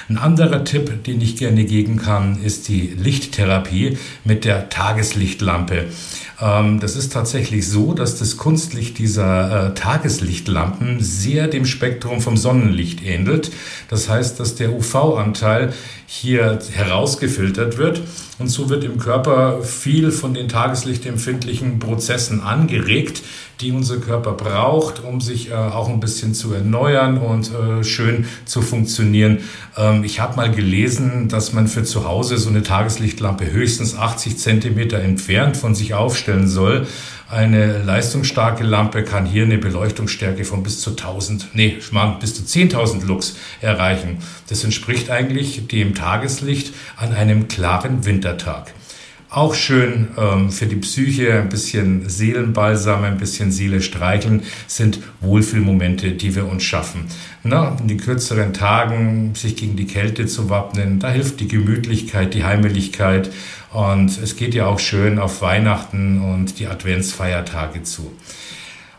Ein 0.10 0.18
anderer 0.18 0.64
Tipp, 0.64 1.04
den 1.04 1.22
ich 1.22 1.38
gerne 1.38 1.64
geben 1.64 1.98
kann, 1.98 2.44
ist 2.44 2.70
die 2.70 2.88
Lichttherapie 2.98 4.00
mit 4.24 4.46
der 4.46 4.70
Tageslichtlampe. 4.70 5.86
Ähm, 6.44 6.80
das 6.80 6.96
ist 6.96 7.14
tatsächlich 7.14 7.68
so, 7.68 7.94
dass 7.94 8.20
das 8.20 8.38
Kunstlicht 8.38 8.98
dieser 8.98 9.70
äh, 9.70 9.74
Tageslichtlampen 9.74 11.00
sehr 11.00 11.48
dem 11.48 11.66
Spektrum 11.66 12.20
vom 12.20 12.36
Sonnenlicht 12.36 13.04
ähnelt. 13.04 13.52
Das 13.90 14.10
heißt, 14.10 14.40
dass 14.40 14.56
der 14.56 14.74
UV-Anteil 14.74 15.74
hier 16.06 16.60
herausgefiltert 16.74 17.78
wird 17.78 18.02
und 18.40 18.50
so 18.50 18.70
wird 18.70 18.84
im 18.84 18.98
Körper 18.98 19.64
viel 19.64 20.12
von 20.12 20.34
den 20.34 20.50
tageslichtempfindlichen 20.50 21.80
Prozessen 21.80 22.42
angeregt, 22.42 23.24
die 23.62 23.72
unser 23.72 23.98
Körper 23.98 24.34
braucht, 24.34 25.04
um 25.04 25.22
sich 25.22 25.52
äh, 25.52 25.54
auch 25.54 25.88
ein 25.88 26.00
bisschen 26.00 26.34
zu 26.34 26.54
erneuern 26.54 27.18
und 27.18 27.52
äh, 27.52 27.84
schön 27.84 28.26
zu 28.46 28.62
funktionieren. 28.62 29.40
Ähm, 29.78 30.04
ich 30.04 30.20
habe 30.20 30.36
mal 30.36 30.52
gelesen, 30.52 31.30
dass 31.30 31.54
man 31.54 31.68
für 31.68 31.84
zu 31.84 32.06
Hause 32.06 32.38
so 32.38 32.50
eine 32.50 32.64
Tageslichtlampe 32.64 33.52
höchstens 33.52 33.96
80 33.96 34.38
Zentimeter 34.38 35.00
entfernt 35.00 35.56
von 35.56 35.76
sich 35.76 35.94
aufstellen 36.34 36.48
soll. 36.48 36.88
Eine 37.30 37.82
leistungsstarke 37.84 38.64
Lampe 38.64 39.04
kann 39.04 39.26
hier 39.26 39.44
eine 39.44 39.58
Beleuchtungsstärke 39.58 40.46
von 40.46 40.62
bis 40.62 40.82
zu 40.82 40.92
1000, 40.92 41.50
nee, 41.56 41.78
bis 42.20 42.36
zu 42.36 42.44
10.000 42.44 43.06
Lux 43.06 43.38
erreichen. 43.62 44.18
Das 44.50 44.64
entspricht 44.64 45.10
eigentlich 45.10 45.68
dem 45.68 45.96
Tageslicht 45.96 46.74
an 46.96 47.14
einem 47.14 47.48
klaren 47.48 48.06
Wintertag. 48.06 48.74
Auch 49.32 49.56
schön 49.56 50.10
ähm, 50.16 50.52
für 50.52 50.68
die 50.68 50.76
Psyche, 50.76 51.34
ein 51.34 51.50
bisschen 51.50 52.08
Seelenbalsam, 52.08 53.04
ein 53.04 53.18
bisschen 53.18 53.52
Seele 53.52 53.82
streicheln, 53.82 54.44
sind 54.68 55.00
Wohlfühlmomente, 55.22 56.12
die 56.12 56.36
wir 56.36 56.48
uns 56.48 56.62
schaffen. 56.62 57.06
Na, 57.42 57.76
in 57.82 57.88
den 57.88 57.98
kürzeren 57.98 58.54
Tagen 58.54 59.34
sich 59.34 59.56
gegen 59.56 59.76
die 59.76 59.88
Kälte 59.88 60.28
zu 60.28 60.52
wappnen, 60.52 61.00
da 61.00 61.10
hilft 61.10 61.40
die 61.40 61.48
Gemütlichkeit, 61.48 62.36
die 62.36 62.44
Heimeligkeit 62.44 63.32
und 63.74 64.18
es 64.22 64.36
geht 64.36 64.54
ja 64.54 64.68
auch 64.68 64.80
schön 64.80 65.20
auf 65.20 65.42
Weihnachten 65.42 66.22
und 66.22 66.60
die 66.60 66.68
Adventsfeiertage 66.68 67.84
zu. 67.84 68.12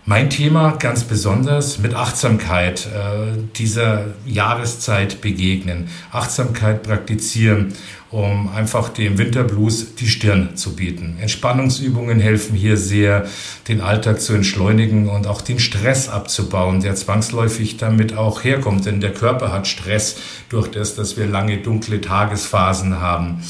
Mein 0.06 0.28
Thema 0.28 0.72
ganz 0.72 1.04
besonders 1.04 1.78
mit 1.78 1.94
Achtsamkeit 1.94 2.86
äh, 2.86 3.38
dieser 3.56 4.08
Jahreszeit 4.26 5.22
begegnen, 5.22 5.88
Achtsamkeit 6.12 6.82
praktizieren, 6.82 7.72
um 8.10 8.50
einfach 8.54 8.90
dem 8.90 9.16
Winterblues 9.16 9.94
die 9.94 10.08
Stirn 10.08 10.56
zu 10.56 10.76
bieten. 10.76 11.16
Entspannungsübungen 11.22 12.20
helfen 12.20 12.54
hier 12.54 12.76
sehr, 12.76 13.26
den 13.66 13.80
Alltag 13.80 14.20
zu 14.20 14.34
entschleunigen 14.34 15.08
und 15.08 15.26
auch 15.26 15.40
den 15.40 15.58
Stress 15.58 16.10
abzubauen, 16.10 16.80
der 16.80 16.96
zwangsläufig 16.96 17.78
damit 17.78 18.14
auch 18.14 18.44
herkommt, 18.44 18.84
denn 18.84 19.00
der 19.00 19.14
Körper 19.14 19.52
hat 19.52 19.66
Stress 19.66 20.16
durch 20.50 20.70
das, 20.70 20.96
dass 20.96 21.16
wir 21.16 21.26
lange 21.26 21.62
dunkle 21.62 22.02
Tagesphasen 22.02 23.00
haben. 23.00 23.42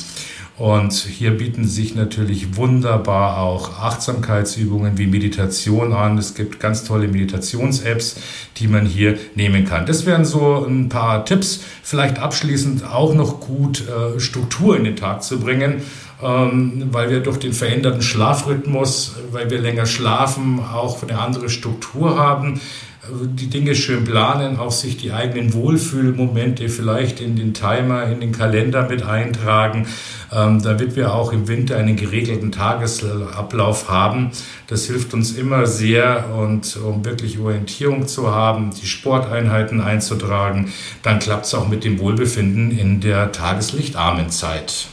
Und 0.56 0.92
hier 0.92 1.32
bieten 1.32 1.66
sich 1.66 1.96
natürlich 1.96 2.56
wunderbar 2.56 3.38
auch 3.38 3.80
Achtsamkeitsübungen 3.80 4.96
wie 4.96 5.06
Meditation 5.08 5.92
an. 5.92 6.16
Es 6.16 6.34
gibt 6.36 6.60
ganz 6.60 6.84
tolle 6.84 7.08
Meditations-Apps, 7.08 8.16
die 8.58 8.68
man 8.68 8.86
hier 8.86 9.18
nehmen 9.34 9.64
kann. 9.64 9.84
Das 9.84 10.06
wären 10.06 10.24
so 10.24 10.64
ein 10.64 10.88
paar 10.88 11.24
Tipps. 11.24 11.60
Vielleicht 11.82 12.20
abschließend 12.20 12.84
auch 12.84 13.14
noch 13.14 13.40
gut 13.40 13.82
äh, 13.88 14.20
Struktur 14.20 14.76
in 14.76 14.84
den 14.84 14.94
Tag 14.94 15.24
zu 15.24 15.40
bringen, 15.40 15.82
ähm, 16.22 16.84
weil 16.92 17.10
wir 17.10 17.18
durch 17.18 17.38
den 17.38 17.52
veränderten 17.52 18.02
Schlafrhythmus, 18.02 19.16
weil 19.32 19.50
wir 19.50 19.58
länger 19.58 19.86
schlafen, 19.86 20.60
auch 20.60 21.02
eine 21.02 21.18
andere 21.18 21.48
Struktur 21.48 22.16
haben 22.16 22.60
die 23.10 23.48
Dinge 23.48 23.74
schön 23.74 24.04
planen, 24.04 24.58
auch 24.58 24.70
sich 24.70 24.96
die 24.96 25.12
eigenen 25.12 25.52
Wohlfühlmomente 25.52 26.68
vielleicht 26.68 27.20
in 27.20 27.36
den 27.36 27.52
Timer, 27.52 28.04
in 28.04 28.20
den 28.20 28.32
Kalender 28.32 28.88
mit 28.88 29.02
eintragen, 29.02 29.86
ähm, 30.32 30.62
damit 30.62 30.96
wir 30.96 31.14
auch 31.14 31.32
im 31.32 31.48
Winter 31.48 31.76
einen 31.76 31.96
geregelten 31.96 32.52
Tagesablauf 32.52 33.88
haben. 33.88 34.30
Das 34.68 34.86
hilft 34.86 35.12
uns 35.14 35.32
immer 35.32 35.66
sehr 35.66 36.34
und 36.36 36.76
um 36.76 37.04
wirklich 37.04 37.38
Orientierung 37.38 38.06
zu 38.06 38.30
haben, 38.30 38.70
die 38.80 38.86
Sporteinheiten 38.86 39.80
einzutragen, 39.80 40.72
dann 41.02 41.18
klappt 41.18 41.46
es 41.46 41.54
auch 41.54 41.68
mit 41.68 41.84
dem 41.84 41.98
Wohlbefinden 41.98 42.76
in 42.76 43.00
der 43.00 43.32
tageslichtarmen 43.32 44.30
Zeit. 44.30 44.86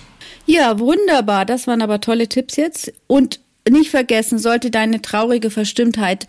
Ja, 0.46 0.80
wunderbar. 0.80 1.46
Das 1.46 1.68
waren 1.68 1.82
aber 1.82 2.01
tolle 2.01 2.27
Tipps 2.27 2.58
jetzt. 2.58 2.91
Und 3.08 3.39
nicht 3.70 3.91
vergessen, 3.91 4.39
sollte 4.39 4.72
deine 4.72 5.01
traurige 5.01 5.50
Verstimmtheit 5.50 6.27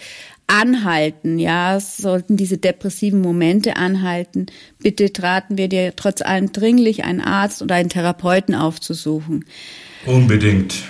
anhalten, 0.52 1.38
ja, 1.38 1.80
sollten 1.80 2.37
diese 2.37 2.59
depressiven 2.59 3.23
Momente 3.23 3.76
anhalten, 3.76 4.47
bitte 4.78 5.12
traten 5.12 5.56
wir 5.56 5.68
dir 5.68 5.97
trotz 5.97 6.21
allem 6.21 6.52
dringlich 6.52 7.04
einen 7.04 7.23
Arzt 7.23 7.62
oder 7.62 7.75
einen 7.76 7.88
Therapeuten 7.88 8.54
aufzusuchen. 8.54 9.47
Unbedingt. 10.04 10.85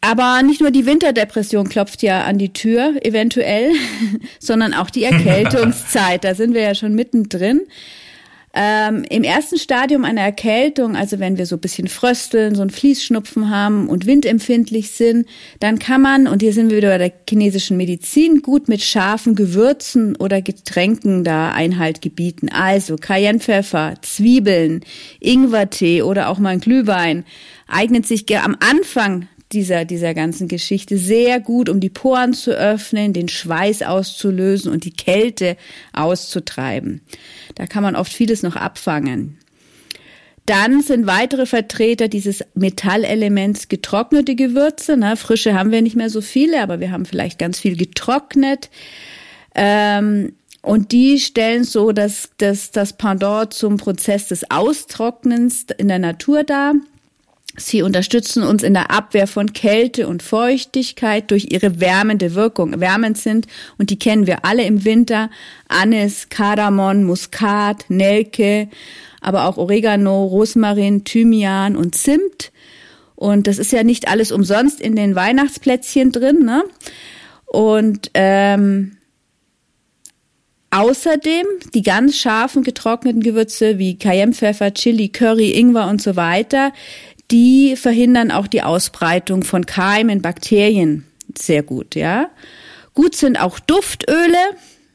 Aber 0.00 0.42
nicht 0.42 0.60
nur 0.60 0.70
die 0.70 0.86
Winterdepression 0.86 1.68
klopft 1.68 2.02
ja 2.02 2.24
an 2.24 2.38
die 2.38 2.52
Tür, 2.52 2.94
eventuell, 3.02 3.72
sondern 4.38 4.72
auch 4.72 4.88
die 4.88 5.04
Erkältungszeit. 5.10 6.24
Da 6.24 6.34
sind 6.34 6.54
wir 6.54 6.62
ja 6.62 6.74
schon 6.74 6.94
mittendrin. 6.94 7.62
Ähm, 8.52 9.04
Im 9.08 9.22
ersten 9.22 9.58
Stadium 9.58 10.04
einer 10.04 10.22
Erkältung, 10.22 10.96
also 10.96 11.20
wenn 11.20 11.38
wir 11.38 11.46
so 11.46 11.54
ein 11.54 11.60
bisschen 11.60 11.86
frösteln, 11.86 12.56
so 12.56 12.62
ein 12.62 12.70
Fließschnupfen 12.70 13.48
haben 13.48 13.88
und 13.88 14.06
windempfindlich 14.06 14.90
sind, 14.90 15.28
dann 15.60 15.78
kann 15.78 16.02
man, 16.02 16.26
und 16.26 16.42
hier 16.42 16.52
sind 16.52 16.68
wir 16.70 16.78
wieder 16.78 16.88
bei 16.88 16.98
der 16.98 17.12
chinesischen 17.28 17.76
Medizin, 17.76 18.42
gut 18.42 18.68
mit 18.68 18.82
scharfen 18.82 19.36
Gewürzen 19.36 20.16
oder 20.16 20.42
Getränken 20.42 21.22
da 21.22 21.52
Einhalt 21.52 22.02
gebieten. 22.02 22.48
Also 22.48 22.96
Cayennepfeffer, 22.96 23.94
Zwiebeln, 24.02 24.80
Ingwertee 25.20 26.02
oder 26.02 26.28
auch 26.28 26.40
mal 26.40 26.50
ein 26.50 26.60
Glühwein 26.60 27.24
eignet 27.70 28.06
sich 28.06 28.26
am 28.36 28.56
Anfang 28.58 29.28
dieser, 29.52 29.84
dieser 29.84 30.14
ganzen 30.14 30.48
Geschichte 30.48 30.98
sehr 30.98 31.40
gut, 31.40 31.68
um 31.68 31.80
die 31.80 31.90
Poren 31.90 32.34
zu 32.34 32.52
öffnen, 32.52 33.12
den 33.12 33.28
Schweiß 33.28 33.82
auszulösen 33.82 34.72
und 34.72 34.84
die 34.84 34.92
Kälte 34.92 35.56
auszutreiben. 35.92 37.00
Da 37.54 37.66
kann 37.66 37.82
man 37.82 37.96
oft 37.96 38.12
vieles 38.12 38.42
noch 38.42 38.56
abfangen. 38.56 39.38
Dann 40.46 40.82
sind 40.82 41.06
weitere 41.06 41.46
Vertreter 41.46 42.08
dieses 42.08 42.44
Metallelements 42.54 43.68
getrocknete 43.68 44.34
Gewürze. 44.34 44.96
Na, 44.96 45.16
frische 45.16 45.54
haben 45.54 45.70
wir 45.70 45.82
nicht 45.82 45.96
mehr 45.96 46.10
so 46.10 46.20
viele, 46.20 46.62
aber 46.62 46.80
wir 46.80 46.90
haben 46.90 47.04
vielleicht 47.04 47.38
ganz 47.38 47.60
viel 47.60 47.76
getrocknet. 47.76 48.70
Ähm, 49.54 50.32
und 50.62 50.92
die 50.92 51.18
stellen 51.18 51.64
so 51.64 51.92
das, 51.92 52.30
das, 52.38 52.70
das 52.70 52.94
Pendant 52.94 53.54
zum 53.54 53.76
Prozess 53.76 54.28
des 54.28 54.50
Austrocknens 54.50 55.66
in 55.78 55.88
der 55.88 55.98
Natur 55.98 56.44
dar. 56.44 56.74
Sie 57.56 57.82
unterstützen 57.82 58.42
uns 58.42 58.62
in 58.62 58.74
der 58.74 58.90
Abwehr 58.90 59.26
von 59.26 59.52
Kälte 59.52 60.06
und 60.06 60.22
Feuchtigkeit 60.22 61.30
durch 61.30 61.48
ihre 61.50 61.80
wärmende 61.80 62.34
Wirkung. 62.34 62.80
Wärmend 62.80 63.18
sind, 63.18 63.46
und 63.76 63.90
die 63.90 63.98
kennen 63.98 64.26
wir 64.26 64.44
alle 64.44 64.64
im 64.64 64.84
Winter, 64.84 65.30
Anis, 65.68 66.28
Kardamom, 66.28 67.04
Muskat, 67.04 67.86
Nelke, 67.88 68.68
aber 69.20 69.46
auch 69.46 69.56
Oregano, 69.56 70.24
Rosmarin, 70.24 71.04
Thymian 71.04 71.76
und 71.76 71.94
Zimt. 71.94 72.52
Und 73.16 73.46
das 73.46 73.58
ist 73.58 73.72
ja 73.72 73.82
nicht 73.82 74.08
alles 74.08 74.32
umsonst 74.32 74.80
in 74.80 74.96
den 74.96 75.14
Weihnachtsplätzchen 75.14 76.12
drin. 76.12 76.44
Ne? 76.44 76.64
Und 77.46 78.10
ähm, 78.14 78.96
Außerdem 80.72 81.46
die 81.74 81.82
ganz 81.82 82.16
scharfen 82.16 82.62
getrockneten 82.62 83.22
Gewürze 83.22 83.78
wie 83.78 83.98
Cayennepfeffer, 83.98 84.72
Chili, 84.72 85.08
Curry, 85.08 85.50
Ingwer 85.50 85.88
und 85.88 86.00
so 86.00 86.14
weiter, 86.14 86.72
die 87.30 87.76
verhindern 87.76 88.30
auch 88.30 88.46
die 88.46 88.62
Ausbreitung 88.62 89.44
von 89.44 89.66
Keimen, 89.66 90.22
Bakterien 90.22 91.06
sehr 91.38 91.62
gut, 91.62 91.94
ja. 91.94 92.28
Gut 92.94 93.14
sind 93.14 93.40
auch 93.40 93.60
Duftöle 93.60 94.36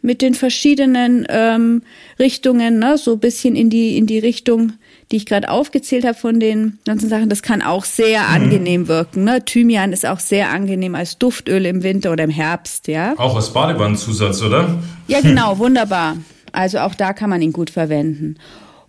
mit 0.02 0.22
den 0.22 0.36
verschiedenen 0.36 1.26
ähm, 1.30 1.82
Richtungen, 2.20 2.78
ne, 2.78 2.98
so 2.98 3.18
bisschen 3.18 3.56
in 3.56 3.70
die 3.70 3.98
in 3.98 4.06
die 4.06 4.20
Richtung 4.20 4.74
die 5.12 5.18
ich 5.18 5.26
gerade 5.26 5.50
aufgezählt 5.50 6.06
habe 6.06 6.18
von 6.18 6.40
den 6.40 6.80
ganzen 6.86 7.10
Sachen, 7.10 7.30
das 7.30 7.42
kann 7.42 7.62
auch 7.62 7.86
sehr 7.86 8.22
mhm. 8.22 8.36
angenehm 8.36 8.88
wirken. 8.88 9.24
Ne? 9.24 9.44
Thymian 9.44 9.94
ist 9.94 10.06
auch 10.06 10.20
sehr 10.20 10.50
angenehm 10.50 10.96
als 10.96 11.18
Duftöl 11.18 11.66
im 11.66 11.84
Winter 11.84 12.12
oder 12.12 12.24
im 12.24 12.30
Herbst, 12.30 12.88
ja. 12.88 13.14
Auch 13.18 13.36
als 13.36 13.54
Badewannenzusatz, 13.54 14.42
oder? 14.42 14.80
Ja, 15.08 15.22
genau, 15.22 15.58
wunderbar. 15.60 16.18
Also 16.52 16.80
auch 16.80 16.96
da 16.96 17.14
kann 17.14 17.30
man 17.30 17.42
ihn 17.42 17.54
gut 17.54 17.70
verwenden. 17.70 18.38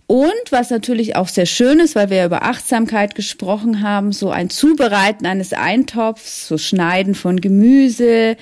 Und 0.07 0.31
was 0.51 0.69
natürlich 0.69 1.17
auch 1.17 1.27
sehr 1.27 1.45
schön 1.45 1.79
ist, 1.79 1.95
weil 1.95 2.09
wir 2.09 2.17
ja 2.17 2.25
über 2.25 2.43
Achtsamkeit 2.43 3.13
gesprochen 3.13 3.81
haben, 3.81 4.13
so 4.13 4.29
ein 4.29 4.49
Zubereiten 4.49 5.25
eines 5.25 5.51
Eintopfs, 5.51 6.47
so 6.47 6.57
Schneiden 6.57 7.13
von 7.13 7.41
Gemüse, 7.41 8.37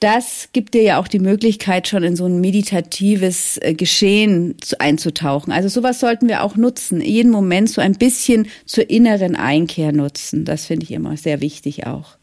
das 0.00 0.48
gibt 0.52 0.74
dir 0.74 0.82
ja 0.82 1.00
auch 1.00 1.08
die 1.08 1.18
Möglichkeit, 1.18 1.88
schon 1.88 2.02
in 2.02 2.16
so 2.16 2.26
ein 2.26 2.40
meditatives 2.40 3.58
äh, 3.62 3.74
Geschehen 3.74 4.54
einzutauchen. 4.78 5.52
Also 5.52 5.68
sowas 5.68 6.00
sollten 6.00 6.28
wir 6.28 6.42
auch 6.42 6.56
nutzen, 6.56 7.00
jeden 7.00 7.30
Moment 7.30 7.70
so 7.70 7.80
ein 7.80 7.94
bisschen 7.94 8.48
zur 8.66 8.90
inneren 8.90 9.34
Einkehr 9.34 9.92
nutzen. 9.92 10.44
Das 10.44 10.66
finde 10.66 10.84
ich 10.84 10.90
immer 10.90 11.16
sehr 11.16 11.40
wichtig 11.40 11.86
auch. 11.86 12.18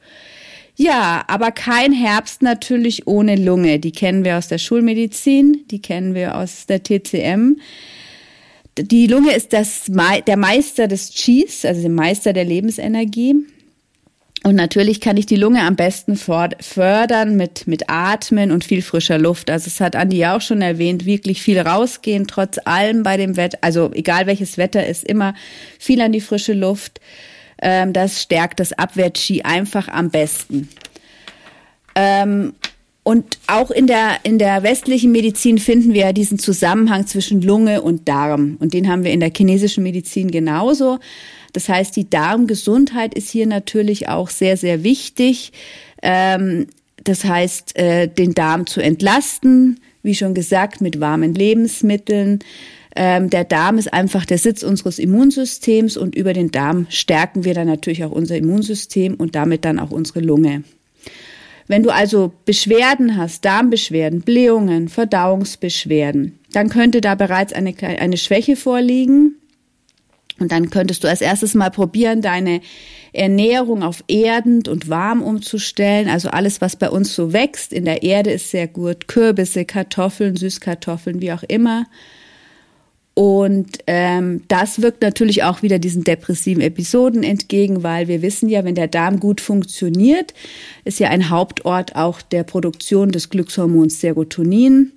Ja, 0.76 1.24
aber 1.28 1.52
kein 1.52 1.92
Herbst 1.92 2.42
natürlich 2.42 3.08
ohne 3.08 3.36
Lunge. 3.36 3.80
Die 3.80 3.92
kennen 3.92 4.24
wir 4.24 4.38
aus 4.38 4.48
der 4.48 4.58
Schulmedizin, 4.58 5.66
die 5.72 5.82
kennen 5.82 6.14
wir 6.14 6.36
aus 6.36 6.66
der 6.68 6.84
TCM. 6.84 7.58
Die 8.78 9.08
Lunge 9.08 9.34
ist 9.34 9.54
das, 9.54 9.86
der 10.28 10.38
Meister 10.38 10.88
des 10.88 11.12
Cheese, 11.12 11.68
also 11.68 11.82
der 11.82 11.90
Meister 11.90 12.34
der 12.34 12.46
Lebensenergie. 12.46 13.36
Und 14.44 14.56
natürlich 14.56 15.02
kann 15.02 15.18
ich 15.18 15.28
die 15.28 15.36
Lunge 15.36 15.62
am 15.62 15.76
besten 15.76 16.16
fördern 16.16 17.36
mit, 17.36 17.68
mit 17.68 17.90
Atmen 17.90 18.52
und 18.52 18.64
viel 18.64 18.82
frischer 18.82 19.20
Luft. 19.20 19.52
Also 19.52 19.68
es 19.68 19.80
hat 19.80 19.96
Andi 19.96 20.18
ja 20.18 20.36
auch 20.36 20.42
schon 20.42 20.64
erwähnt, 20.64 21.06
wirklich 21.06 21.44
viel 21.44 21.60
rausgehen, 21.60 22.26
trotz 22.26 22.58
allem 22.66 23.04
bei 23.04 23.18
dem 23.18 23.38
Wetter, 23.38 23.60
also 23.62 23.92
egal 23.94 24.26
welches 24.26 24.58
Wetter 24.58 24.86
ist, 24.86 25.04
immer 25.04 25.36
viel 25.78 26.02
an 26.02 26.12
die 26.12 26.22
frische 26.22 26.54
Luft. 26.54 27.02
Ähm, 27.62 27.94
das 27.94 28.20
stärkt 28.20 28.60
das 28.60 28.74
Abwehr-Chi 28.74 29.44
einfach 29.44 29.88
am 29.90 30.10
besten. 30.10 30.70
Und 33.04 33.40
auch 33.48 33.72
in 33.72 33.88
der, 33.88 34.20
in 34.24 34.38
der 34.38 34.62
westlichen 34.62 35.12
Medizin 35.12 35.58
finden 35.58 35.94
wir 35.94 36.14
diesen 36.14 36.38
Zusammenhang 36.38 37.08
zwischen 37.08 37.42
Lunge 37.42 37.82
und 37.82 38.08
Darm. 38.08 38.58
Und 38.60 38.74
den 38.74 38.88
haben 38.88 39.04
wir 39.04 39.12
in 39.12 39.20
der 39.20 39.32
chinesischen 39.36 39.84
Medizin 39.84 40.30
genauso. 40.30 41.00
Das 41.54 41.68
heißt, 41.68 41.96
die 41.96 42.10
Darmgesundheit 42.10 43.16
ist 43.16 43.30
hier 43.30 43.48
natürlich 43.48 44.08
auch 44.08 44.30
sehr, 44.30 44.56
sehr 44.56 44.84
wichtig. 44.84 45.52
Ähm, 46.04 46.68
das 47.04 47.26
heißt, 47.26 47.76
äh, 47.78 48.08
den 48.08 48.36
Darm 48.36 48.68
zu 48.68 48.82
entlasten, 48.82 49.80
wie 50.04 50.14
schon 50.14 50.36
gesagt, 50.36 50.82
mit 50.82 51.00
warmen 51.00 51.34
Lebensmitteln. 51.34 52.40
Ähm, 52.96 53.32
der 53.32 53.46
Darm 53.46 53.80
ist 53.80 53.92
einfach 53.92 54.26
der 54.26 54.38
Sitz 54.38 54.62
unseres 54.62 55.00
Immunsystems 55.00 55.98
und 55.98 56.16
über 56.16 56.34
den 56.34 56.52
Darm 56.52 56.86
stärken 56.90 57.46
wir 57.46 57.56
dann 57.56 57.68
natürlich 57.68 58.04
auch 58.04 58.12
unser 58.12 58.38
Immunsystem 58.38 59.16
und 59.16 59.36
damit 59.36 59.66
dann 59.66 59.80
auch 59.80 59.92
unsere 59.92 60.20
Lunge. 60.20 60.64
Wenn 61.68 61.84
du 61.84 61.90
also 61.90 62.34
Beschwerden 62.46 63.18
hast, 63.18 63.46
Darmbeschwerden, 63.46 64.22
Blähungen, 64.22 64.90
Verdauungsbeschwerden, 64.90 66.40
dann 66.52 66.70
könnte 66.70 67.02
da 67.02 67.16
bereits 67.16 67.54
eine, 67.54 67.74
eine 67.82 68.18
Schwäche 68.18 68.56
vorliegen. 68.56 69.36
Und 70.40 70.52
dann 70.52 70.72
könntest 70.72 71.04
du 71.04 71.08
als 71.08 71.22
erstes 71.22 71.54
mal 71.54 71.70
probieren, 71.70 72.22
deine 72.22 72.62
Ernährung 73.14 73.84
auf 73.84 74.04
erdend 74.08 74.68
und 74.68 74.90
warm 74.90 75.22
umzustellen. 75.22 76.10
Also 76.10 76.30
alles, 76.30 76.62
was 76.62 76.76
bei 76.76 76.90
uns 76.90 77.14
so 77.14 77.32
wächst 77.32 77.74
in 77.74 77.86
der 77.86 78.02
Erde, 78.02 78.32
ist 78.32 78.50
sehr 78.50 78.68
gut. 78.68 79.08
Kürbisse, 79.08 79.66
Kartoffeln, 79.66 80.36
Süßkartoffeln, 80.36 81.22
wie 81.22 81.32
auch 81.32 81.44
immer. 81.44 81.86
Und 83.22 83.78
ähm, 83.86 84.42
das 84.48 84.82
wirkt 84.82 85.04
natürlich 85.04 85.44
auch 85.44 85.62
wieder 85.62 85.78
diesen 85.78 86.04
depressiven 86.04 86.60
Episoden 86.60 87.22
entgegen, 87.22 87.84
weil 87.84 88.08
wir 88.08 88.24
wissen 88.24 88.50
ja, 88.50 88.64
wenn 88.64 88.74
der 88.74 88.88
Darm 88.88 89.20
gut 89.20 89.42
funktioniert, 89.42 90.34
ist 90.86 91.00
ja 91.00 91.10
ein 91.10 91.30
Hauptort 91.30 91.96
auch 91.96 92.24
der 92.24 92.42
Produktion 92.42 93.12
des 93.12 93.30
Glückshormons 93.30 94.02
Serotonin 94.02 94.94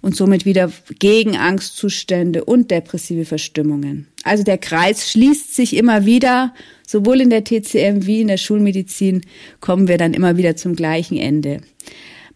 und 0.00 0.14
somit 0.14 0.44
wieder 0.44 0.70
gegen 1.00 1.36
Angstzustände 1.36 2.44
und 2.44 2.70
depressive 2.70 3.24
Verstimmungen. 3.24 4.06
Also 4.22 4.44
der 4.44 4.58
Kreis 4.58 5.10
schließt 5.10 5.52
sich 5.52 5.74
immer 5.74 6.06
wieder, 6.06 6.54
sowohl 6.86 7.20
in 7.20 7.30
der 7.30 7.42
TCM 7.42 8.06
wie 8.06 8.20
in 8.20 8.28
der 8.28 8.36
Schulmedizin 8.36 9.22
kommen 9.58 9.88
wir 9.88 9.98
dann 9.98 10.14
immer 10.14 10.36
wieder 10.36 10.54
zum 10.54 10.76
gleichen 10.76 11.18
Ende. 11.18 11.62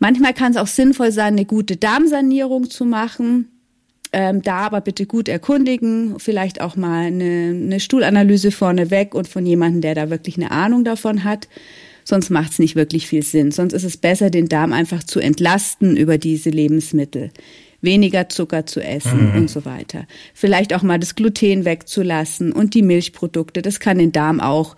Manchmal 0.00 0.34
kann 0.34 0.50
es 0.50 0.58
auch 0.58 0.66
sinnvoll 0.66 1.12
sein, 1.12 1.34
eine 1.34 1.44
gute 1.44 1.76
Darmsanierung 1.76 2.68
zu 2.68 2.84
machen. 2.84 3.46
Ähm, 4.12 4.42
da 4.42 4.58
aber 4.58 4.80
bitte 4.80 5.06
gut 5.06 5.28
erkundigen, 5.28 6.18
vielleicht 6.18 6.60
auch 6.60 6.74
mal 6.74 7.06
eine, 7.06 7.54
eine 7.54 7.78
Stuhlanalyse 7.78 8.50
vorneweg 8.50 9.14
und 9.14 9.28
von 9.28 9.46
jemandem, 9.46 9.82
der 9.82 9.94
da 9.94 10.10
wirklich 10.10 10.36
eine 10.36 10.50
Ahnung 10.50 10.82
davon 10.84 11.22
hat. 11.22 11.48
Sonst 12.02 12.28
macht 12.30 12.52
es 12.52 12.58
nicht 12.58 12.74
wirklich 12.74 13.06
viel 13.06 13.22
Sinn. 13.22 13.52
Sonst 13.52 13.72
ist 13.72 13.84
es 13.84 13.96
besser, 13.96 14.30
den 14.30 14.48
Darm 14.48 14.72
einfach 14.72 15.04
zu 15.04 15.20
entlasten 15.20 15.96
über 15.96 16.18
diese 16.18 16.50
Lebensmittel. 16.50 17.30
Weniger 17.82 18.28
Zucker 18.28 18.66
zu 18.66 18.82
essen 18.82 19.30
mhm. 19.30 19.36
und 19.36 19.50
so 19.50 19.64
weiter. 19.64 20.06
Vielleicht 20.34 20.74
auch 20.74 20.82
mal 20.82 20.98
das 20.98 21.14
Gluten 21.14 21.64
wegzulassen 21.64 22.52
und 22.52 22.74
die 22.74 22.82
Milchprodukte. 22.82 23.62
Das 23.62 23.78
kann 23.78 23.98
den 23.98 24.10
Darm 24.10 24.40
auch 24.40 24.76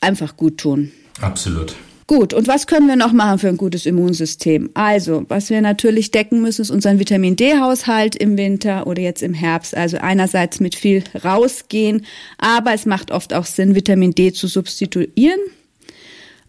einfach 0.00 0.36
gut 0.36 0.58
tun. 0.58 0.92
Absolut. 1.20 1.76
Gut, 2.06 2.34
und 2.34 2.48
was 2.48 2.66
können 2.66 2.88
wir 2.88 2.96
noch 2.96 3.12
machen 3.12 3.38
für 3.38 3.48
ein 3.48 3.56
gutes 3.56 3.86
Immunsystem? 3.86 4.70
Also, 4.74 5.24
was 5.28 5.50
wir 5.50 5.60
natürlich 5.60 6.10
decken 6.10 6.42
müssen, 6.42 6.62
ist 6.62 6.70
unseren 6.70 6.98
Vitamin 6.98 7.36
D-Haushalt 7.36 8.16
im 8.16 8.36
Winter 8.36 8.86
oder 8.86 9.00
jetzt 9.00 9.22
im 9.22 9.34
Herbst. 9.34 9.76
Also 9.76 9.98
einerseits 9.98 10.58
mit 10.58 10.74
viel 10.74 11.04
rausgehen, 11.24 12.04
aber 12.38 12.74
es 12.74 12.86
macht 12.86 13.12
oft 13.12 13.32
auch 13.32 13.46
Sinn, 13.46 13.74
Vitamin 13.74 14.12
D 14.12 14.32
zu 14.32 14.48
substituieren. 14.48 15.38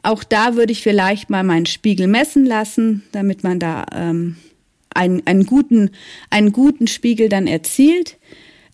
Auch 0.02 0.24
da 0.24 0.56
würde 0.56 0.74
ich 0.74 0.82
vielleicht 0.82 1.30
mal 1.30 1.44
meinen 1.44 1.66
Spiegel 1.66 2.08
messen 2.08 2.46
lassen, 2.46 3.04
damit 3.14 3.44
man 3.44 3.60
da 3.60 3.86
ähm, 3.96 4.36
einen, 4.94 5.26
einen, 5.26 5.46
guten, 5.46 5.92
einen 6.30 6.52
guten 6.52 6.88
Spiegel 6.88 7.30
dann 7.30 7.48
erzielt. 7.48 8.18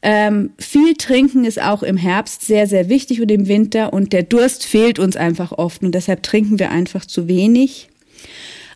Ähm, 0.02 0.52
viel 0.58 0.96
trinken 0.96 1.44
ist 1.44 1.62
auch 1.62 1.84
im 1.84 1.98
Herbst 1.98 2.46
sehr, 2.46 2.68
sehr 2.68 2.88
wichtig 2.88 3.22
und 3.22 3.30
im 3.30 3.48
Winter 3.48 3.92
und 3.92 4.14
der 4.14 4.24
Durst 4.24 4.66
fehlt 4.66 4.98
uns 4.98 5.18
einfach 5.18 5.52
oft 5.52 5.84
und 5.84 5.94
deshalb 5.94 6.24
trinken 6.24 6.58
wir 6.58 6.72
einfach 6.72 7.06
zu 7.06 7.28
wenig. 7.28 7.90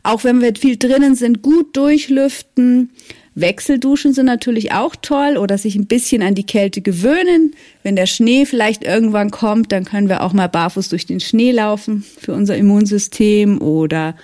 Auch 0.04 0.26
wenn 0.26 0.42
wir 0.42 0.54
viel 0.56 0.76
drinnen 0.78 1.16
sind, 1.16 1.42
gut 1.42 1.78
durchlüften. 1.78 2.90
Wechselduschen 3.36 4.14
sind 4.14 4.26
natürlich 4.26 4.74
auch 4.74 4.96
toll 5.02 5.38
oder 5.38 5.58
sich 5.58 5.76
ein 5.76 5.88
bisschen 5.88 6.22
an 6.22 6.36
die 6.36 6.46
Kälte 6.46 6.82
gewöhnen. 6.82 7.56
Wenn 7.82 7.96
der 7.96 8.06
Schnee 8.06 8.46
vielleicht 8.46 8.84
irgendwann 8.84 9.32
kommt, 9.32 9.72
dann 9.72 9.86
können 9.86 10.10
wir 10.10 10.22
auch 10.22 10.34
mal 10.34 10.50
barfuß 10.50 10.90
durch 10.90 11.06
den 11.06 11.22
Schnee 11.22 11.52
laufen 11.52 12.04
für 12.20 12.34
unser 12.34 12.58
Immunsystem 12.58 13.62
oder 13.62 14.16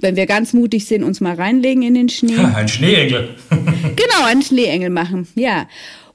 wenn 0.00 0.16
wir 0.16 0.26
ganz 0.26 0.52
mutig 0.52 0.86
sind, 0.86 1.02
uns 1.02 1.20
mal 1.20 1.34
reinlegen 1.34 1.82
in 1.82 1.94
den 1.94 2.08
Schnee. 2.08 2.36
Ein 2.54 2.68
Schneeengel. 2.68 3.30
genau, 3.50 4.26
einen 4.26 4.42
Schneeengel 4.42 4.90
machen, 4.90 5.26
ja. 5.34 5.66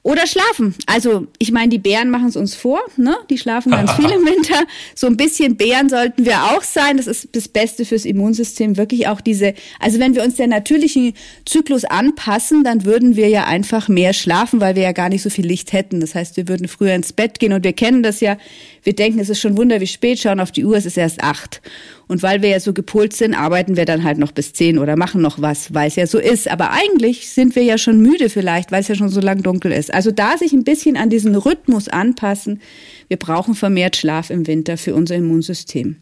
Oder 0.04 0.26
schlafen. 0.26 0.74
Also 0.84 1.28
ich 1.38 1.50
meine, 1.50 1.70
die 1.70 1.78
Bären 1.78 2.10
machen 2.10 2.28
es 2.28 2.36
uns 2.36 2.54
vor, 2.54 2.78
ne? 2.98 3.16
Die 3.30 3.38
schlafen 3.38 3.72
ganz 3.72 3.90
viel 3.96 4.10
im 4.10 4.26
Winter. 4.26 4.66
So 4.94 5.06
ein 5.06 5.16
bisschen 5.16 5.56
Bären 5.56 5.88
sollten 5.88 6.26
wir 6.26 6.44
auch 6.44 6.62
sein. 6.62 6.98
Das 6.98 7.06
ist 7.06 7.30
das 7.32 7.48
Beste 7.48 7.86
fürs 7.86 8.04
Immunsystem. 8.04 8.76
Wirklich 8.76 9.08
auch 9.08 9.22
diese, 9.22 9.54
also 9.80 9.98
wenn 10.00 10.14
wir 10.14 10.22
uns 10.22 10.34
der 10.34 10.46
natürlichen 10.46 11.14
Zyklus 11.46 11.86
anpassen, 11.86 12.64
dann 12.64 12.84
würden 12.84 13.16
wir 13.16 13.30
ja 13.30 13.44
einfach 13.44 13.88
mehr 13.88 14.12
schlafen, 14.12 14.60
weil 14.60 14.76
wir 14.76 14.82
ja 14.82 14.92
gar 14.92 15.08
nicht 15.08 15.22
so 15.22 15.30
viel 15.30 15.46
Licht 15.46 15.72
hätten. 15.72 16.00
Das 16.00 16.14
heißt, 16.14 16.36
wir 16.36 16.48
würden 16.48 16.68
früher 16.68 16.94
ins 16.94 17.14
Bett 17.14 17.38
gehen 17.38 17.54
und 17.54 17.64
wir 17.64 17.72
kennen 17.72 18.02
das 18.02 18.20
ja. 18.20 18.36
Wir 18.84 18.94
denken, 18.94 19.18
es 19.18 19.30
ist 19.30 19.40
schon 19.40 19.56
wunder, 19.56 19.80
wie 19.80 19.86
spät, 19.86 20.20
schauen 20.20 20.40
auf 20.40 20.52
die 20.52 20.64
Uhr, 20.64 20.76
es 20.76 20.86
ist 20.86 20.98
erst 20.98 21.22
acht. 21.22 21.62
Und 22.06 22.22
weil 22.22 22.42
wir 22.42 22.50
ja 22.50 22.60
so 22.60 22.74
gepolt 22.74 23.14
sind, 23.14 23.34
arbeiten 23.34 23.76
wir 23.76 23.86
dann 23.86 24.04
halt 24.04 24.18
noch 24.18 24.30
bis 24.30 24.52
zehn 24.52 24.78
oder 24.78 24.94
machen 24.94 25.22
noch 25.22 25.40
was, 25.40 25.72
weil 25.72 25.88
es 25.88 25.96
ja 25.96 26.06
so 26.06 26.18
ist. 26.18 26.48
Aber 26.48 26.70
eigentlich 26.70 27.30
sind 27.30 27.56
wir 27.56 27.62
ja 27.62 27.78
schon 27.78 28.00
müde 28.00 28.28
vielleicht, 28.28 28.70
weil 28.70 28.82
es 28.82 28.88
ja 28.88 28.94
schon 28.94 29.08
so 29.08 29.20
lang 29.20 29.42
dunkel 29.42 29.72
ist. 29.72 29.92
Also 29.92 30.10
da 30.10 30.36
sich 30.36 30.52
ein 30.52 30.64
bisschen 30.64 30.96
an 30.98 31.08
diesen 31.08 31.34
Rhythmus 31.34 31.88
anpassen. 31.88 32.60
Wir 33.08 33.16
brauchen 33.16 33.54
vermehrt 33.54 33.96
Schlaf 33.96 34.28
im 34.28 34.46
Winter 34.46 34.76
für 34.76 34.94
unser 34.94 35.16
Immunsystem. 35.16 35.96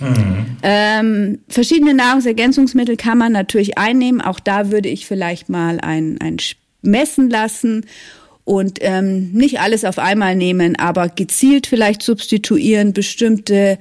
Mhm. 0.00 0.46
Ähm, 0.62 1.38
verschiedene 1.48 1.94
Nahrungsergänzungsmittel 1.94 2.96
kann 2.96 3.18
man 3.18 3.32
natürlich 3.32 3.76
einnehmen. 3.76 4.22
Auch 4.22 4.40
da 4.40 4.70
würde 4.70 4.88
ich 4.88 5.06
vielleicht 5.06 5.50
mal 5.50 5.78
ein, 5.80 6.18
ein 6.20 6.38
messen 6.82 7.30
lassen 7.30 7.86
und 8.44 8.78
ähm, 8.82 9.32
nicht 9.32 9.60
alles 9.60 9.84
auf 9.84 9.98
einmal 9.98 10.36
nehmen, 10.36 10.76
aber 10.76 11.08
gezielt 11.08 11.66
vielleicht 11.66 12.02
substituieren, 12.02 12.92
bestimmte 12.92 13.78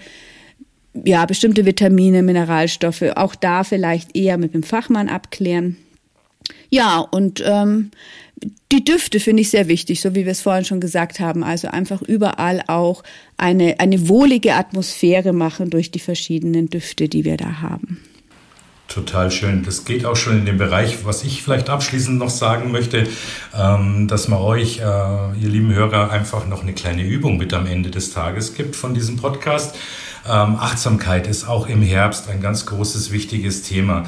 ja, 1.04 1.26
bestimmte 1.26 1.66
Vitamine, 1.66 2.22
Mineralstoffe, 2.22 3.02
auch 3.16 3.36
da 3.36 3.64
vielleicht 3.64 4.16
eher 4.16 4.38
mit 4.38 4.54
dem 4.54 4.64
Fachmann 4.64 5.10
abklären. 5.10 5.78
Ja, 6.70 7.00
und 7.00 7.44
ähm, 7.46 7.92
die 8.72 8.84
Düfte 8.84 9.20
finde 9.20 9.42
ich 9.42 9.50
sehr 9.50 9.68
wichtig, 9.68 10.02
so 10.02 10.16
wie 10.16 10.26
wir 10.26 10.32
es 10.32 10.42
vorhin 10.42 10.66
schon 10.66 10.82
gesagt 10.82 11.20
haben. 11.20 11.44
Also 11.44 11.68
einfach 11.68 12.02
überall 12.02 12.64
auch 12.68 13.04
eine, 13.38 13.80
eine 13.80 14.08
wohlige 14.10 14.56
Atmosphäre 14.56 15.34
machen 15.34 15.70
durch 15.70 15.92
die 15.92 16.00
verschiedenen 16.00 16.70
Düfte, 16.70 17.08
die 17.10 17.26
wir 17.26 17.38
da 17.38 17.62
haben. 17.62 18.00
Total 18.94 19.32
schön. 19.32 19.64
Das 19.64 19.86
geht 19.86 20.06
auch 20.06 20.16
schon 20.16 20.38
in 20.38 20.46
den 20.46 20.60
Bereich, 20.60 21.04
was 21.04 21.24
ich 21.24 21.42
vielleicht 21.42 21.68
abschließend 21.68 22.20
noch 22.20 22.30
sagen 22.30 22.72
möchte, 22.72 23.08
ähm, 23.58 24.08
dass 24.08 24.28
man 24.28 24.38
euch, 24.40 24.78
äh, 24.78 24.82
ihr 24.82 25.50
lieben 25.50 25.74
Hörer, 25.74 26.12
einfach 26.12 26.46
noch 26.46 26.62
eine 26.62 26.74
kleine 26.74 27.02
Übung 27.02 27.38
mit 27.38 27.56
am 27.56 27.66
Ende 27.66 27.90
des 27.90 28.14
Tages 28.14 28.54
gibt 28.54 28.76
von 28.76 28.94
diesem 28.94 29.18
Podcast. 29.18 29.76
Ähm, 30.30 30.58
Achtsamkeit 30.60 31.26
ist 31.26 31.50
auch 31.50 31.68
im 31.68 31.82
Herbst 31.82 32.30
ein 32.30 32.40
ganz 32.40 32.68
großes, 32.68 33.12
wichtiges 33.12 33.64
Thema. 33.64 34.04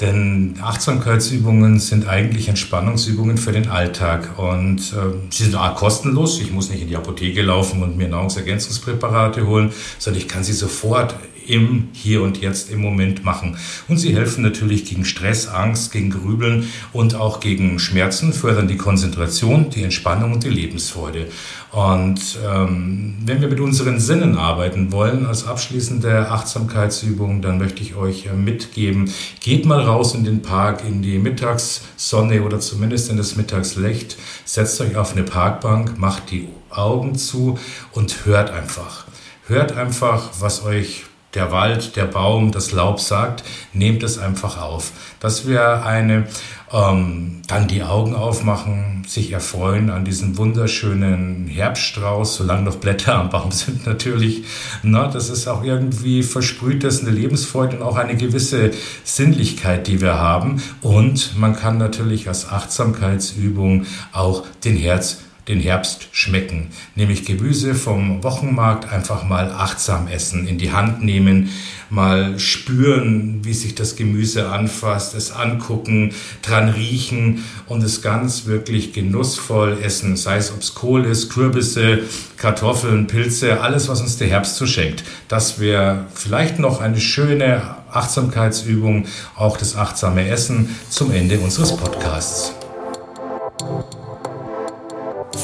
Denn 0.00 0.54
Achtsamkeitsübungen 0.62 1.80
sind 1.80 2.06
eigentlich 2.06 2.48
Entspannungsübungen 2.48 3.38
für 3.38 3.50
den 3.50 3.68
Alltag 3.68 4.38
und 4.38 4.78
äh, 4.78 5.30
sie 5.30 5.42
sind 5.44 5.56
auch 5.56 5.74
kostenlos. 5.74 6.40
Ich 6.40 6.52
muss 6.52 6.70
nicht 6.70 6.82
in 6.82 6.88
die 6.88 6.96
Apotheke 6.96 7.42
laufen 7.42 7.82
und 7.82 7.96
mir 7.96 8.06
Nahrungsergänzungspräparate 8.06 9.48
holen, 9.48 9.72
sondern 9.98 10.22
ich 10.22 10.28
kann 10.28 10.44
sie 10.44 10.52
sofort 10.52 11.16
im 11.48 11.88
Hier 11.92 12.22
und 12.22 12.40
Jetzt 12.40 12.70
im 12.70 12.80
Moment 12.80 13.24
machen. 13.24 13.56
Und 13.88 13.98
sie 13.98 14.14
helfen 14.14 14.42
natürlich 14.42 14.84
gegen 14.84 15.04
Stress, 15.04 15.48
Angst, 15.48 15.92
gegen 15.92 16.10
Grübeln 16.10 16.68
und 16.92 17.14
auch 17.14 17.40
gegen 17.40 17.78
Schmerzen, 17.78 18.32
fördern 18.32 18.68
die 18.68 18.76
Konzentration, 18.76 19.70
die 19.70 19.82
Entspannung 19.82 20.32
und 20.32 20.44
die 20.44 20.50
Lebensfreude. 20.50 21.26
Und 21.70 22.38
ähm, 22.48 23.16
wenn 23.26 23.42
wir 23.42 23.48
mit 23.48 23.60
unseren 23.60 24.00
Sinnen 24.00 24.36
arbeiten 24.36 24.90
wollen 24.90 25.26
als 25.26 25.46
abschließende 25.46 26.30
Achtsamkeitsübung, 26.30 27.42
dann 27.42 27.58
möchte 27.58 27.82
ich 27.82 27.94
euch 27.94 28.26
äh, 28.26 28.32
mitgeben, 28.32 29.12
geht 29.40 29.66
mal 29.66 29.82
raus 29.82 30.14
in 30.14 30.24
den 30.24 30.40
Park, 30.40 30.82
in 30.86 31.02
die 31.02 31.18
Mittagssonne 31.18 32.42
oder 32.42 32.58
zumindest 32.60 33.10
in 33.10 33.18
das 33.18 33.36
Mittagslicht, 33.36 34.16
setzt 34.46 34.80
euch 34.80 34.96
auf 34.96 35.12
eine 35.12 35.24
Parkbank, 35.24 35.98
macht 35.98 36.30
die 36.30 36.48
Augen 36.70 37.16
zu 37.16 37.58
und 37.92 38.24
hört 38.24 38.50
einfach. 38.50 39.06
Hört 39.46 39.72
einfach, 39.72 40.30
was 40.40 40.64
euch 40.64 41.04
der 41.38 41.52
Wald, 41.52 41.94
der 41.94 42.06
Baum, 42.06 42.50
das 42.50 42.72
Laub 42.72 42.98
sagt, 42.98 43.44
nehmt 43.72 44.02
es 44.02 44.18
einfach 44.18 44.60
auf. 44.60 44.90
Dass 45.20 45.46
wir 45.46 45.86
eine, 45.86 46.26
ähm, 46.72 47.42
dann 47.46 47.68
die 47.68 47.84
Augen 47.84 48.16
aufmachen, 48.16 49.04
sich 49.06 49.30
erfreuen 49.30 49.88
an 49.90 50.04
diesem 50.04 50.36
wunderschönen 50.36 51.46
Herbststrauß, 51.46 52.34
solange 52.34 52.62
noch 52.62 52.76
Blätter 52.76 53.14
am 53.14 53.30
Baum 53.30 53.52
sind 53.52 53.86
natürlich. 53.86 54.44
Na, 54.82 55.06
das 55.06 55.30
ist 55.30 55.46
auch 55.46 55.62
irgendwie 55.62 56.24
versprüht 56.24 56.82
das 56.82 57.02
eine 57.02 57.12
Lebensfreude 57.12 57.76
und 57.76 57.82
auch 57.82 57.96
eine 57.96 58.16
gewisse 58.16 58.72
Sinnlichkeit, 59.04 59.86
die 59.86 60.00
wir 60.00 60.14
haben. 60.14 60.60
Und 60.82 61.38
man 61.38 61.54
kann 61.54 61.78
natürlich 61.78 62.26
als 62.26 62.48
Achtsamkeitsübung 62.48 63.86
auch 64.12 64.44
den 64.64 64.76
Herz 64.76 65.18
den 65.48 65.60
Herbst 65.60 66.08
schmecken. 66.12 66.68
Nämlich 66.94 67.24
Gemüse 67.24 67.74
vom 67.74 68.22
Wochenmarkt 68.22 68.92
einfach 68.92 69.24
mal 69.24 69.50
achtsam 69.50 70.08
essen, 70.08 70.46
in 70.46 70.58
die 70.58 70.72
Hand 70.72 71.02
nehmen, 71.02 71.50
mal 71.90 72.38
spüren, 72.38 73.40
wie 73.44 73.54
sich 73.54 73.74
das 73.74 73.96
Gemüse 73.96 74.50
anfasst, 74.50 75.14
es 75.14 75.32
angucken, 75.32 76.12
dran 76.42 76.68
riechen 76.68 77.44
und 77.66 77.82
es 77.82 78.02
ganz 78.02 78.46
wirklich 78.46 78.92
genussvoll 78.92 79.78
essen. 79.82 80.16
Sei 80.16 80.36
es, 80.36 80.52
ob 80.52 80.60
es 80.60 80.74
Kohl 80.74 81.06
ist, 81.06 81.30
Kürbisse, 81.30 82.00
Kartoffeln, 82.36 83.06
Pilze, 83.06 83.60
alles, 83.60 83.88
was 83.88 84.02
uns 84.02 84.18
der 84.18 84.28
Herbst 84.28 84.56
so 84.56 84.66
schenkt. 84.66 85.02
Das 85.28 85.60
wäre 85.60 86.06
vielleicht 86.14 86.58
noch 86.58 86.80
eine 86.80 87.00
schöne 87.00 87.62
Achtsamkeitsübung, 87.90 89.06
auch 89.34 89.56
das 89.56 89.76
achtsame 89.76 90.28
Essen 90.28 90.76
zum 90.90 91.10
Ende 91.10 91.38
unseres 91.38 91.74
Podcasts. 91.74 92.57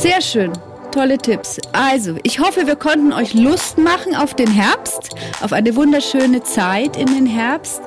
Sehr 0.04 0.20
schön. 0.20 0.52
Tolle 0.92 1.16
Tipps. 1.16 1.58
Also, 1.72 2.16
ich 2.24 2.38
hoffe, 2.38 2.66
wir 2.66 2.76
konnten 2.76 3.14
euch 3.14 3.32
Lust 3.32 3.78
machen 3.78 4.14
auf 4.14 4.34
den 4.34 4.50
Herbst, 4.50 5.14
auf 5.40 5.54
eine 5.54 5.74
wunderschöne 5.76 6.42
Zeit 6.42 6.98
in 6.98 7.06
den 7.06 7.24
Herbst, 7.24 7.80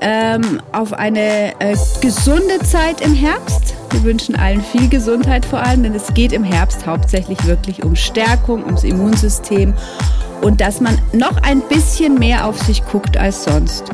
ähm, 0.00 0.62
auf 0.70 0.92
eine 0.92 1.58
äh, 1.58 1.76
gesunde 2.00 2.60
Zeit 2.60 3.00
im 3.00 3.14
Herbst. 3.14 3.74
Wir 3.90 4.04
wünschen 4.04 4.36
allen 4.36 4.62
viel 4.62 4.88
Gesundheit 4.88 5.44
vor 5.44 5.60
allem, 5.60 5.82
denn 5.82 5.96
es 5.96 6.14
geht 6.14 6.32
im 6.32 6.44
Herbst 6.44 6.86
hauptsächlich 6.86 7.44
wirklich 7.46 7.82
um 7.82 7.96
Stärkung, 7.96 8.64
ums 8.64 8.84
Immunsystem 8.84 9.74
und 10.42 10.60
dass 10.60 10.80
man 10.80 10.96
noch 11.14 11.42
ein 11.42 11.62
bisschen 11.62 12.16
mehr 12.16 12.46
auf 12.46 12.62
sich 12.62 12.84
guckt 12.84 13.16
als 13.16 13.42
sonst. 13.42 13.90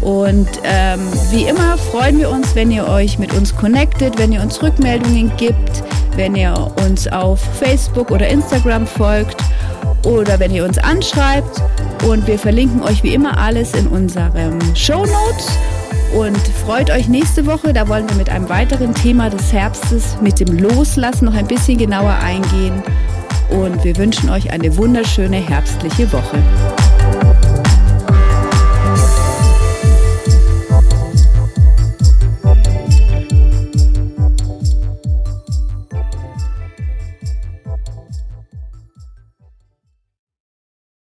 Und 0.00 0.48
ähm, 0.64 1.00
wie 1.30 1.44
immer 1.44 1.78
freuen 1.78 2.18
wir 2.18 2.28
uns, 2.30 2.56
wenn 2.56 2.72
ihr 2.72 2.88
euch 2.88 3.20
mit 3.20 3.32
uns 3.34 3.54
connectet, 3.54 4.18
wenn 4.18 4.32
ihr 4.32 4.42
uns 4.42 4.60
Rückmeldungen 4.60 5.30
gibt 5.36 5.84
wenn 6.16 6.36
ihr 6.36 6.54
uns 6.84 7.08
auf 7.08 7.40
Facebook 7.40 8.10
oder 8.10 8.28
Instagram 8.28 8.86
folgt 8.86 9.36
oder 10.04 10.38
wenn 10.38 10.52
ihr 10.52 10.64
uns 10.64 10.78
anschreibt. 10.78 11.62
Und 12.06 12.26
wir 12.26 12.38
verlinken 12.38 12.82
euch 12.82 13.02
wie 13.02 13.14
immer 13.14 13.38
alles 13.38 13.72
in 13.74 13.86
unseren 13.86 14.60
Show 14.76 15.04
Notes. 15.04 15.58
Und 16.14 16.38
freut 16.64 16.90
euch 16.90 17.08
nächste 17.08 17.44
Woche, 17.44 17.72
da 17.72 17.88
wollen 17.88 18.08
wir 18.08 18.16
mit 18.16 18.28
einem 18.28 18.48
weiteren 18.48 18.94
Thema 18.94 19.30
des 19.30 19.52
Herbstes, 19.52 20.16
mit 20.20 20.38
dem 20.38 20.58
Loslassen, 20.58 21.24
noch 21.24 21.34
ein 21.34 21.48
bisschen 21.48 21.76
genauer 21.76 22.14
eingehen. 22.22 22.82
Und 23.50 23.82
wir 23.82 23.96
wünschen 23.96 24.30
euch 24.30 24.50
eine 24.52 24.76
wunderschöne 24.76 25.36
herbstliche 25.36 26.12
Woche. 26.12 26.38